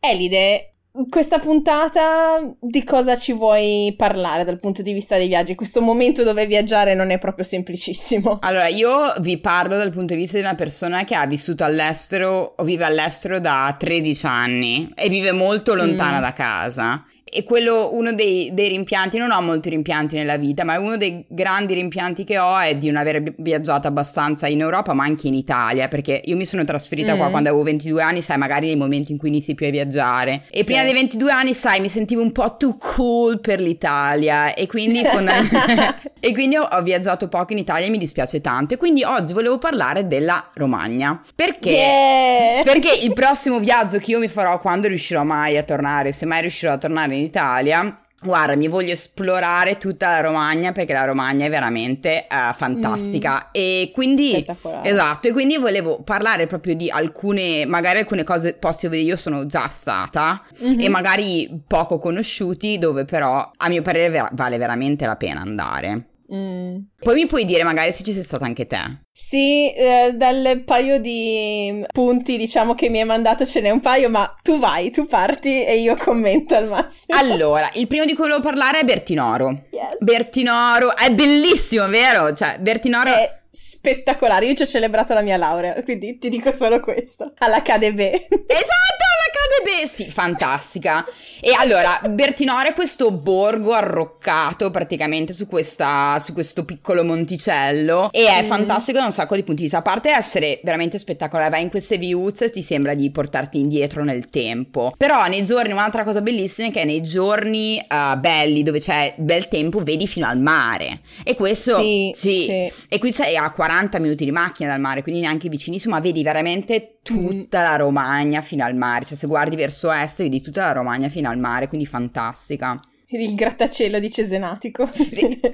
[0.00, 5.55] Elide, in questa puntata di cosa ci vuoi parlare dal punto di vista dei viaggi?
[5.55, 8.38] Questo momento dove viaggiare non è proprio semplicissimo.
[8.42, 12.55] Allora, io vi parlo dal punto di vista di una persona che ha vissuto all'estero
[12.57, 16.22] o vive all'estero da 13 anni e vive molto lontana Mm.
[16.22, 17.05] da casa.
[17.35, 21.24] E quello, uno dei, dei rimpianti, non ho molti rimpianti nella vita, ma uno dei
[21.28, 25.28] grandi rimpianti che ho è di non aver vi- viaggiato abbastanza in Europa, ma anche
[25.28, 27.30] in Italia, perché io mi sono trasferita qua Mm.
[27.30, 30.43] quando avevo 22 anni, sai, magari nei momenti in cui inizi più a viaggiare.
[30.51, 30.64] E Sì.
[30.64, 35.01] prima dei 22 anni, sai, mi sentivo un po' too cool per l'Italia e quindi,
[36.20, 38.74] e quindi ho, ho viaggiato poco in Italia e mi dispiace tanto.
[38.74, 41.20] E quindi oggi volevo parlare della Romagna.
[41.35, 41.70] Perché?
[41.70, 42.62] Yeah!
[42.62, 46.43] Perché il prossimo viaggio che io mi farò quando riuscirò mai a tornare, se mai
[46.43, 51.46] riuscirò a tornare in Italia, guarda, mi voglio esplorare tutta la Romagna perché la Romagna
[51.46, 54.44] è veramente eh, fantastica e quindi
[54.82, 59.46] esatto, e quindi volevo parlare proprio di alcune, magari alcune cose posti dove io sono
[59.46, 60.80] già stata Mhm.
[60.80, 66.06] e magari poco conosciuti dove però a mio parere ver- vale veramente la pena andare.
[66.35, 66.76] Mm.
[66.99, 69.03] Poi mi puoi dire magari se ci sei stata anche te.
[69.12, 74.09] Sì, eh, dal paio di punti, diciamo che mi hai mandato ce n'è un paio,
[74.09, 77.18] ma tu vai, tu parti e io commento al massimo.
[77.18, 79.64] Allora, il primo di cui volevo parlare è Bertinoro.
[79.70, 79.97] Yes.
[79.99, 82.35] Bertinoro è bellissimo, vero?
[82.35, 86.80] Cioè, Bertinoro È spettacolare, io ci ho celebrato la mia laurea, quindi ti dico solo
[86.80, 87.35] questo.
[87.39, 88.11] All'Academy.
[88.11, 89.11] Esatto,
[89.53, 91.05] KDB, sì, fantastica.
[91.40, 98.26] E allora, Bertinoro è questo borgo arroccato praticamente su, questa, su questo piccolo monticello e
[98.28, 98.46] è Mm.
[98.46, 99.78] fantastico da un sacco di punti di vista.
[99.78, 104.05] A parte essere veramente spettacolare, vai in queste viuzze e ti sembra di portarti indietro
[104.05, 104.92] nel tempo.
[104.96, 109.48] Però nei giorni, un'altra cosa bellissima è che nei giorni eh, belli, dove c'è bel
[109.48, 111.00] tempo, vedi fino al mare.
[111.24, 112.44] E questo, Sì, sì.
[112.46, 112.72] sì.
[112.88, 116.22] E qui sei a 40 minuti di macchina dal mare, quindi neanche vicinissimo, ma vedi
[116.22, 119.05] veramente tutta la Romagna fino al mare.
[119.05, 122.78] Cioè, se guardi verso est, vedi tutta la Romagna fino al mare, quindi fantastica.
[123.09, 124.88] Il grattacielo di Cesenatico.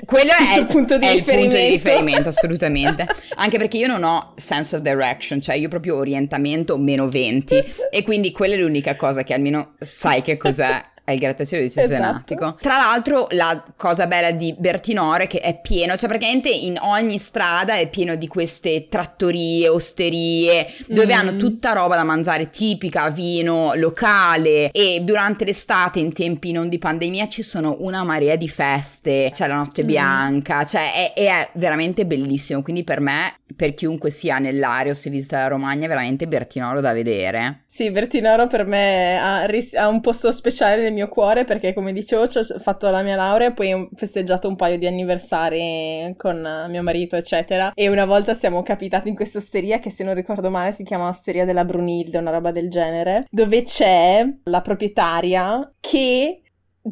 [0.05, 1.57] Quello è, il punto di è il riferimento.
[1.57, 3.07] punto di riferimento, assolutamente.
[3.35, 7.65] Anche perché io non ho sense of direction, cioè io proprio orientamento meno 20.
[7.91, 10.85] E quindi quella è l'unica cosa che almeno sai che cos'è.
[11.09, 12.45] È il grattacielo di Cesenatico.
[12.45, 12.59] Esatto.
[12.61, 17.19] Tra l'altro, la cosa bella di Bertinoro è che è pieno, cioè praticamente in ogni
[17.19, 21.19] strada è pieno di queste trattorie, osterie, dove mm.
[21.19, 26.79] hanno tutta roba da mangiare tipica, vino locale e durante l'estate, in tempi non di
[26.79, 29.87] pandemia, ci sono una marea di feste, c'è la notte mm.
[29.87, 35.09] bianca, cioè è, è, veramente bellissimo, quindi per me, per chiunque sia nell'area o se
[35.09, 37.63] visita la Romagna, è veramente Bertinoro da vedere.
[37.67, 39.47] Sì, Bertinoro per me ha,
[39.77, 43.49] ha un posto speciale nel mio cuore perché come dicevo ho fatto la mia laurea
[43.49, 48.35] e poi ho festeggiato un paio di anniversari con mio marito eccetera e una volta
[48.35, 52.19] siamo capitati in questa osteria che se non ricordo male si chiama Osteria della Brunilde,
[52.19, 56.43] una roba del genere, dove c'è la proprietaria che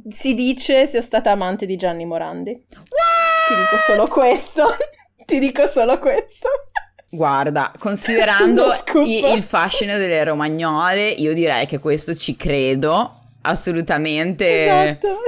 [0.09, 2.51] si dice sia stata amante di Gianni Morandi.
[2.51, 3.27] What?
[3.49, 4.77] Ti dico solo questo.
[5.25, 6.49] Ti dico solo questo.
[7.11, 8.67] Guarda, considerando
[9.07, 15.19] il, il fascino delle romagnole, io direi che questo ci credo assolutamente esatto.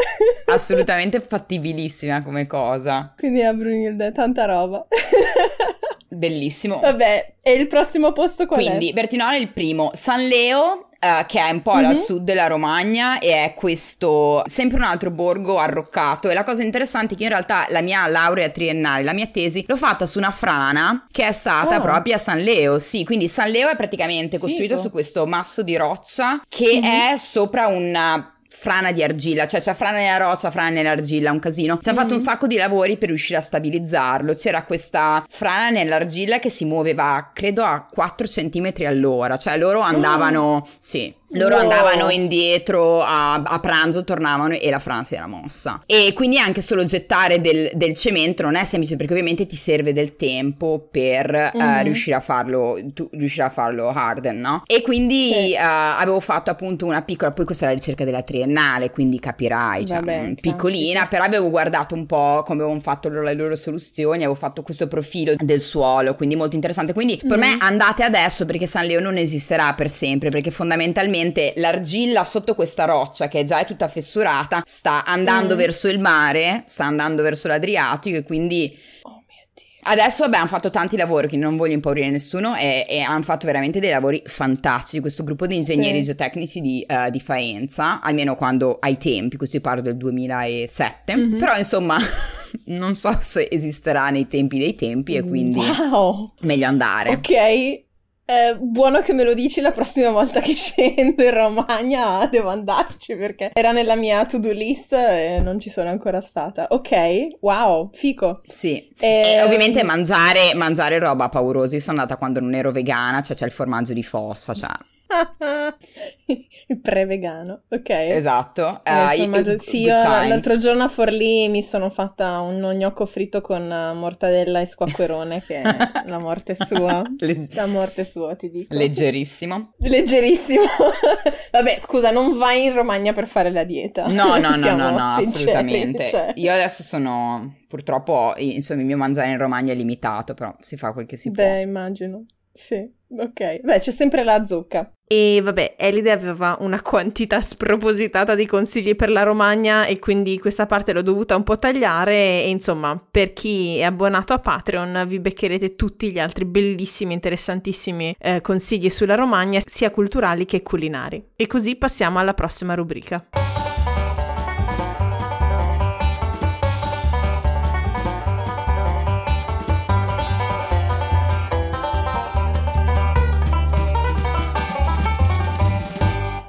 [0.52, 3.14] assolutamente fattibilissima come cosa.
[3.16, 4.86] Quindi a Brunilde, tanta roba.
[6.08, 6.80] Bellissimo.
[6.80, 8.78] Vabbè, e il prossimo posto qual Quindi, è?
[8.78, 9.90] Quindi, Bertinone è il primo.
[9.94, 11.90] San Leo Uh, che è un po' mm-hmm.
[11.90, 16.64] a sud della Romagna e è questo sempre un altro borgo arroccato e la cosa
[16.64, 20.18] interessante è che in realtà la mia laurea triennale, la mia tesi l'ho fatta su
[20.18, 21.80] una frana che è stata oh.
[21.80, 24.86] proprio a San Leo, sì, quindi San Leo è praticamente costruito Fico.
[24.88, 27.12] su questo masso di roccia che mm-hmm.
[27.12, 31.78] è sopra una frana di argilla, cioè c'è frana nella roccia, frana nell'argilla, un casino.
[31.80, 34.34] Ci hanno mm fatto un sacco di lavori per riuscire a stabilizzarlo.
[34.34, 40.40] C'era questa frana nell'argilla che si muoveva, credo, a 4 cm all'ora, cioè loro andavano,
[40.40, 40.68] oh.
[40.78, 41.62] sì, loro wow.
[41.62, 45.82] andavano indietro a, a, pranzo, tornavano e la Francia era mossa.
[45.84, 49.92] E quindi anche solo gettare del, del, cemento non è semplice perché ovviamente ti serve
[49.92, 51.78] del tempo per mm-hmm.
[51.78, 54.62] uh, riuscire, a farlo, tu, riuscire a farlo harden, no?
[54.66, 55.52] E quindi sì.
[55.54, 55.58] uh,
[55.98, 59.98] avevo fatto appunto una piccola, poi questa è la ricerca della triennale, quindi capirai, cioè,
[59.98, 64.34] Vabbè, piccolina, però avevo guardato un po' come avevano fatto loro, le loro soluzioni, avevo
[64.34, 66.94] fatto questo profilo del suolo, quindi molto interessante.
[66.94, 67.50] Quindi per mm-hmm.
[67.50, 72.54] me andate adesso perché San Leo non esisterà per sempre, perché fondamentalmente praticamente l'argilla sotto
[72.54, 75.58] questa roccia che già è tutta fessurata sta andando mm.
[75.58, 78.76] verso il mare, sta andando verso l'Adriatico e quindi...
[79.02, 79.64] Oh mio Dio.
[79.82, 83.46] Adesso vabbè, hanno fatto tanti lavori, quindi non voglio impaurire nessuno, e, e hanno fatto
[83.46, 85.00] veramente dei lavori fantastici.
[85.00, 86.04] Questo gruppo di ingegneri sì.
[86.06, 91.38] geotecnici di, uh, di, Faenza, almeno quando ai tempi, questo parlo del 2007, mm-hmm.
[91.38, 91.98] però insomma
[92.66, 96.32] non so se esisterà nei tempi dei tempi e quindi wow.
[96.40, 97.10] meglio andare.
[97.10, 97.86] Ok,
[98.30, 103.16] eh, buono che me lo dici la prossima volta che scendo in Romagna, devo andarci
[103.16, 106.66] perché era nella mia to-do list e non ci sono ancora stata.
[106.68, 108.42] Ok, wow, fico.
[108.46, 111.74] Sì, e, e ovviamente mangiare, mangiare roba paurosa.
[111.74, 114.68] Io sono andata quando non ero vegana, cioè c'è il formaggio di fossa, cioè...
[116.66, 117.88] il pre-vegano, ok.
[117.88, 118.82] Esatto.
[118.84, 123.66] Uh, io, sì, io l'altro giorno a Forlì mi sono fatta un gnocco fritto con
[123.66, 127.02] mortadella e squacquerone, che è la morte sua.
[127.18, 128.74] Legge- la morte sua, ti dico.
[128.74, 129.70] Leggerissimo.
[129.78, 130.64] Leggerissimo.
[131.52, 134.06] Vabbè, scusa, non vai in Romagna per fare la dieta.
[134.08, 136.08] No, no, no, no, no, assolutamente.
[136.08, 136.32] Cioè.
[136.36, 140.92] Io adesso sono, purtroppo, insomma, il mio mangiare in Romagna è limitato, però si fa
[140.92, 141.52] quel che si Beh, può.
[141.52, 142.26] Beh, immagino.
[142.58, 142.74] Sì,
[143.16, 143.60] ok.
[143.60, 144.90] Beh, c'è sempre la zucca.
[145.06, 150.66] E vabbè, Elide aveva una quantità spropositata di consigli per la Romagna e quindi questa
[150.66, 155.20] parte l'ho dovuta un po' tagliare e insomma, per chi è abbonato a Patreon vi
[155.20, 161.28] beccherete tutti gli altri bellissimi, interessantissimi eh, consigli sulla Romagna, sia culturali che culinari.
[161.36, 163.24] E così passiamo alla prossima rubrica.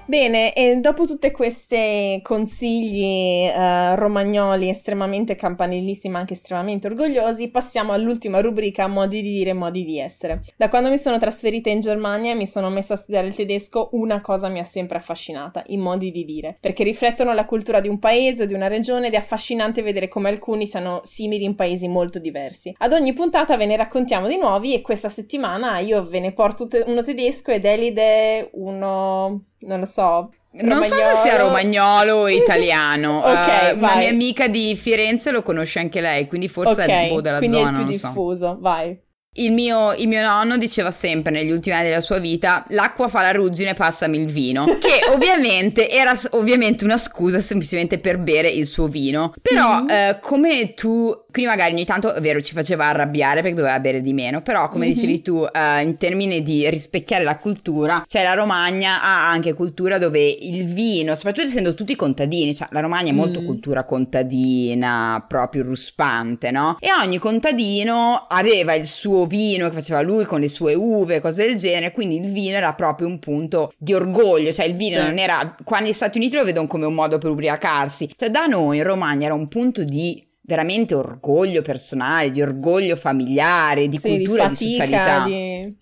[0.10, 7.94] Bene, e dopo tutti questi consigli uh, romagnoli estremamente campanillisti ma anche estremamente orgogliosi, passiamo
[7.94, 10.42] all'ultima rubrica modi di dire, modi di essere.
[10.58, 13.90] Da quando mi sono trasferita in Germania e mi sono messa a studiare il tedesco,
[13.92, 17.88] una cosa mi ha sempre affascinata, i modi di dire, perché riflettono la cultura di
[17.88, 21.88] un paese di una regione ed è affascinante vedere come alcuni siano simili in paesi
[21.88, 22.74] molto diversi.
[22.80, 26.68] Ad ogni puntata ve ne raccontiamo di nuovi e questa settimana io ve ne porto
[26.88, 30.32] uno tedesco ed Elide uno non lo so.
[30.52, 33.20] Non so se sia romagnolo o italiano.
[33.26, 37.04] ok, uh, Una mia amica di Firenze lo conosce anche lei, quindi forse okay, è
[37.04, 37.70] un po' della quindi zona.
[37.70, 38.58] È più diffuso, so.
[38.60, 39.00] vai.
[39.34, 43.22] Il mio, il mio, nonno diceva sempre negli ultimi anni della sua vita l'acqua fa
[43.22, 48.66] la ruggine, passami il vino, che ovviamente era ovviamente una scusa semplicemente per bere il
[48.66, 49.34] suo vino.
[49.40, 49.90] Però mm.
[49.90, 54.02] eh, come tu quindi magari ogni tanto, è vero, ci faceva arrabbiare perché doveva bere
[54.02, 54.94] di meno, però come mm-hmm.
[54.94, 59.98] dicevi tu, uh, in termini di rispecchiare la cultura, cioè la Romagna ha anche cultura
[59.98, 63.46] dove il vino, soprattutto essendo tutti contadini, cioè la Romagna è molto mm.
[63.46, 66.78] cultura contadina, proprio ruspante, no?
[66.80, 71.46] E ogni contadino aveva il suo vino che faceva lui con le sue uve, cose
[71.46, 75.06] del genere, quindi il vino era proprio un punto di orgoglio, cioè il vino sì.
[75.06, 78.48] non era, qua negli Stati Uniti lo vedono come un modo per ubriacarsi, cioè da
[78.48, 84.10] noi in Romagna era un punto di veramente orgoglio personale, di orgoglio familiare, di sì,
[84.10, 85.24] cultura, di, fatica, di socialità.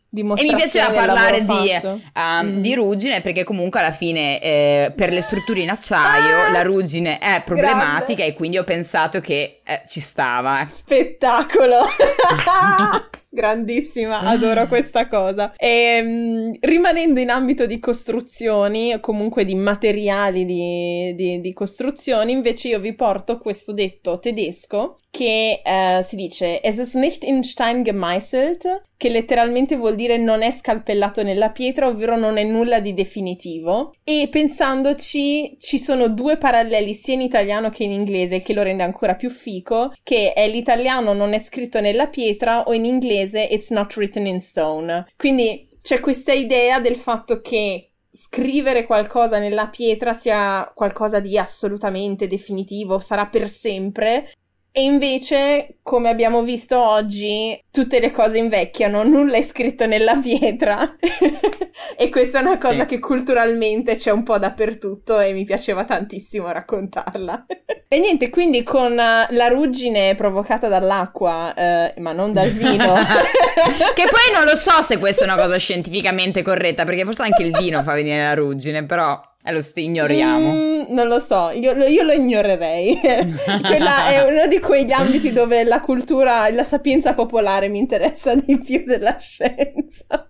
[0.09, 2.61] Di e mi piaceva parlare di, uh, mm.
[2.61, 7.19] di, ruggine perché comunque alla fine eh, per le strutture in acciaio ah, la ruggine
[7.19, 8.25] è problematica grande.
[8.25, 10.63] e quindi ho pensato che eh, ci stava.
[10.65, 11.85] Spettacolo!
[13.29, 15.53] Grandissima, adoro questa cosa.
[15.57, 22.69] E, ehm, rimanendo in ambito di costruzioni, comunque di materiali di, di, di, costruzioni, invece
[22.69, 27.83] io vi porto questo detto tedesco che uh, si dice Es ist nicht in Stein
[27.83, 32.93] gemeißelt, che letteralmente vuol dire non è scalpellato nella pietra, ovvero non è nulla di
[32.93, 33.93] definitivo.
[34.03, 38.83] E pensandoci, ci sono due paralleli sia in italiano che in inglese, che lo rende
[38.83, 43.69] ancora più fico, che è l'italiano non è scritto nella pietra o in inglese it's
[43.69, 45.07] not written in stone.
[45.17, 52.27] Quindi c'è questa idea del fatto che scrivere qualcosa nella pietra sia qualcosa di assolutamente
[52.27, 54.31] definitivo, sarà per sempre,
[54.71, 60.77] e invece, come abbiamo visto oggi, tutte le cose invecchiano, nulla è scritto nella pietra.
[61.97, 62.85] e questa è una cosa sì.
[62.85, 67.47] che culturalmente c'è un po' dappertutto e mi piaceva tantissimo raccontarla.
[67.89, 72.93] e niente, quindi con la ruggine provocata dall'acqua, eh, ma non dal vino.
[73.95, 77.41] che poi non lo so se questa è una cosa scientificamente corretta, perché forse anche
[77.41, 79.19] il vino fa venire la ruggine, però...
[79.47, 80.51] E lo st- ignoriamo.
[80.51, 82.99] Mm, non lo so, io, io lo ignorerei.
[83.65, 88.59] Quella è uno di quegli ambiti dove la cultura la sapienza popolare mi interessa di
[88.59, 90.27] più della scienza.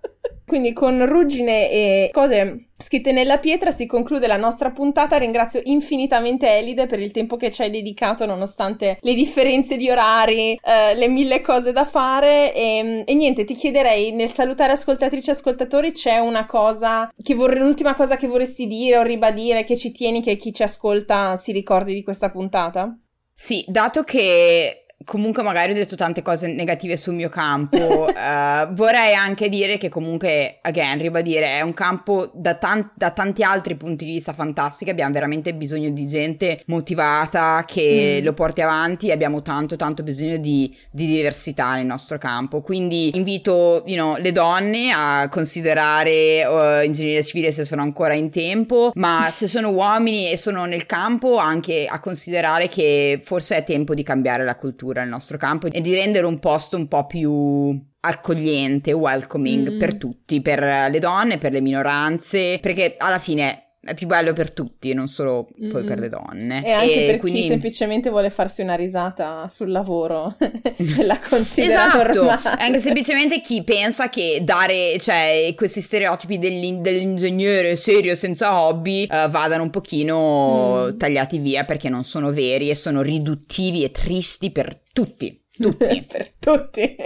[0.48, 5.18] Quindi con ruggine e cose scritte nella pietra si conclude la nostra puntata.
[5.18, 10.54] Ringrazio infinitamente Elide per il tempo che ci hai dedicato nonostante le differenze di orari,
[10.54, 12.54] eh, le mille cose da fare.
[12.54, 17.60] E, e, niente, ti chiederei nel salutare ascoltatrici e ascoltatori c'è una cosa che vorrei,
[17.60, 21.52] l'ultima cosa che vorresti dire o ribadire che ci tieni che chi ci ascolta si
[21.52, 22.98] ricordi di questa puntata?
[23.34, 29.14] Sì, dato che comunque magari ho detto tante cose negative sul mio campo, uh, vorrei
[29.14, 34.04] anche dire che comunque, again, ribadire, è un campo da, tan- da, tanti altri punti
[34.04, 38.24] di vista fantastico, abbiamo veramente bisogno di gente motivata che mm.
[38.24, 43.84] lo porti avanti, abbiamo tanto tanto bisogno di, di diversità nel nostro campo, quindi invito
[43.86, 49.30] you know, le donne a considerare uh, ingegneria civile se sono ancora in tempo, ma
[49.32, 54.02] se sono uomini e sono nel campo anche a considerare che forse è tempo di
[54.02, 57.78] cambiare la cultura cultura nel nostro campo e di rendere un posto un po' più
[58.00, 59.78] accogliente, welcoming mm.
[59.78, 64.52] per tutti, per le donne, per le minoranze, perché alla fine è più bello per
[64.52, 65.70] tutti, non solo mm-hmm.
[65.70, 66.64] poi per le donne.
[66.64, 67.40] E anche e per quindi...
[67.40, 70.34] chi semplicemente vuole farsi una risata sul lavoro
[71.02, 72.24] la considera esatto.
[72.24, 72.62] normale.
[72.62, 79.62] anche semplicemente chi pensa che dare, cioè, questi stereotipi dell'ingegnere serio senza hobby uh, vadano
[79.62, 80.98] un pochino mm.
[80.98, 85.40] tagliati via perché non sono veri e sono riduttivi e tristi per tutti.
[85.56, 86.04] Tutti.
[86.10, 86.96] per tutti.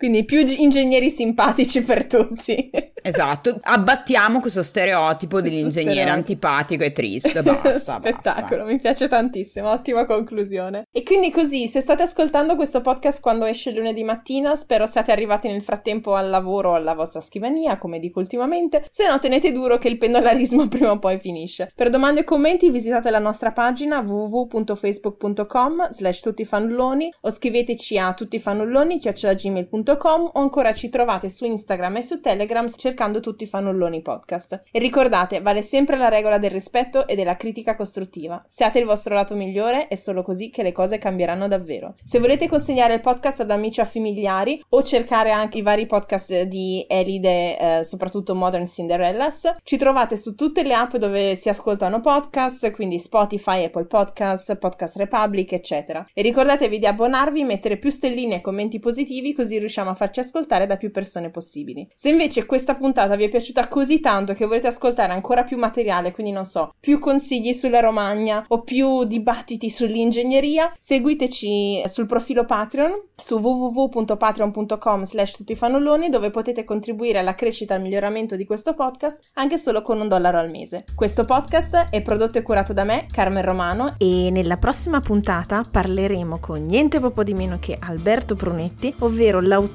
[0.00, 2.70] Quindi più ingegneri simpatici per tutti.
[3.02, 7.42] Esatto, abbattiamo questo stereotipo dell'ingegnere antipatico e triste.
[7.42, 7.96] Basta.
[7.96, 8.72] Spettacolo, basta.
[8.74, 10.86] mi piace tantissimo, ottima conclusione.
[10.92, 15.48] E quindi così, se state ascoltando questo podcast quando esce lunedì mattina, spero siate arrivati
[15.48, 18.84] nel frattempo al lavoro o alla vostra scrivania, come dico ultimamente.
[18.90, 21.72] Se no, tenete duro che il pendolarismo prima o poi finisce.
[21.74, 29.89] Per domande e commenti visitate la nostra pagina www.facebook.com slash tuttifannulloni o scriveteci a tuttifannulloni.gmail.com
[29.90, 34.62] www.fannulloni.com o ancora ci trovate su Instagram e su Telegram cercando tutti i fannulloni podcast.
[34.70, 38.42] E ricordate, vale sempre la regola del rispetto e della critica costruttiva.
[38.46, 41.94] Siate il vostro lato migliore, è solo così che le cose cambieranno davvero.
[42.04, 46.42] Se volete consegnare il podcast ad amici o familiari o cercare anche i vari podcast
[46.42, 52.00] di Elide, eh, soprattutto Modern Cinderellas, ci trovate su tutte le app dove si ascoltano
[52.00, 56.06] podcast, quindi Spotify, Apple Podcast, Podcast Republic, eccetera.
[56.12, 60.66] E ricordatevi di abbonarvi, mettere più stelline e commenti positivi così riusciamo a farci ascoltare
[60.66, 61.88] da più persone possibili.
[61.94, 66.12] Se invece questa puntata vi è piaciuta così tanto che volete ascoltare ancora più materiale,
[66.12, 73.08] quindi non so, più consigli sulla Romagna o più dibattiti sull'ingegneria, seguiteci sul profilo Patreon
[73.16, 79.20] su www.patreon.com slash tuttifannulloni dove potete contribuire alla crescita e al miglioramento di questo podcast
[79.34, 80.84] anche solo con un dollaro al mese.
[80.94, 86.38] Questo podcast è prodotto e curato da me, Carmen Romano, e nella prossima puntata parleremo
[86.38, 89.69] con niente poco di meno che Alberto Brunetti, ovvero l'autore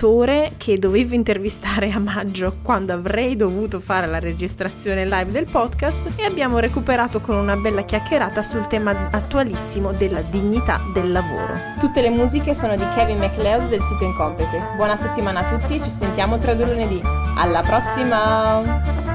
[0.57, 6.25] che dovevo intervistare a maggio quando avrei dovuto fare la registrazione live del podcast e
[6.25, 11.53] abbiamo recuperato con una bella chiacchierata sul tema attualissimo della dignità del lavoro.
[11.79, 14.61] Tutte le musiche sono di Kevin MacLeod del sito Incompete.
[14.75, 17.01] Buona settimana a tutti ci sentiamo tra due lunedì.
[17.37, 19.14] Alla prossima!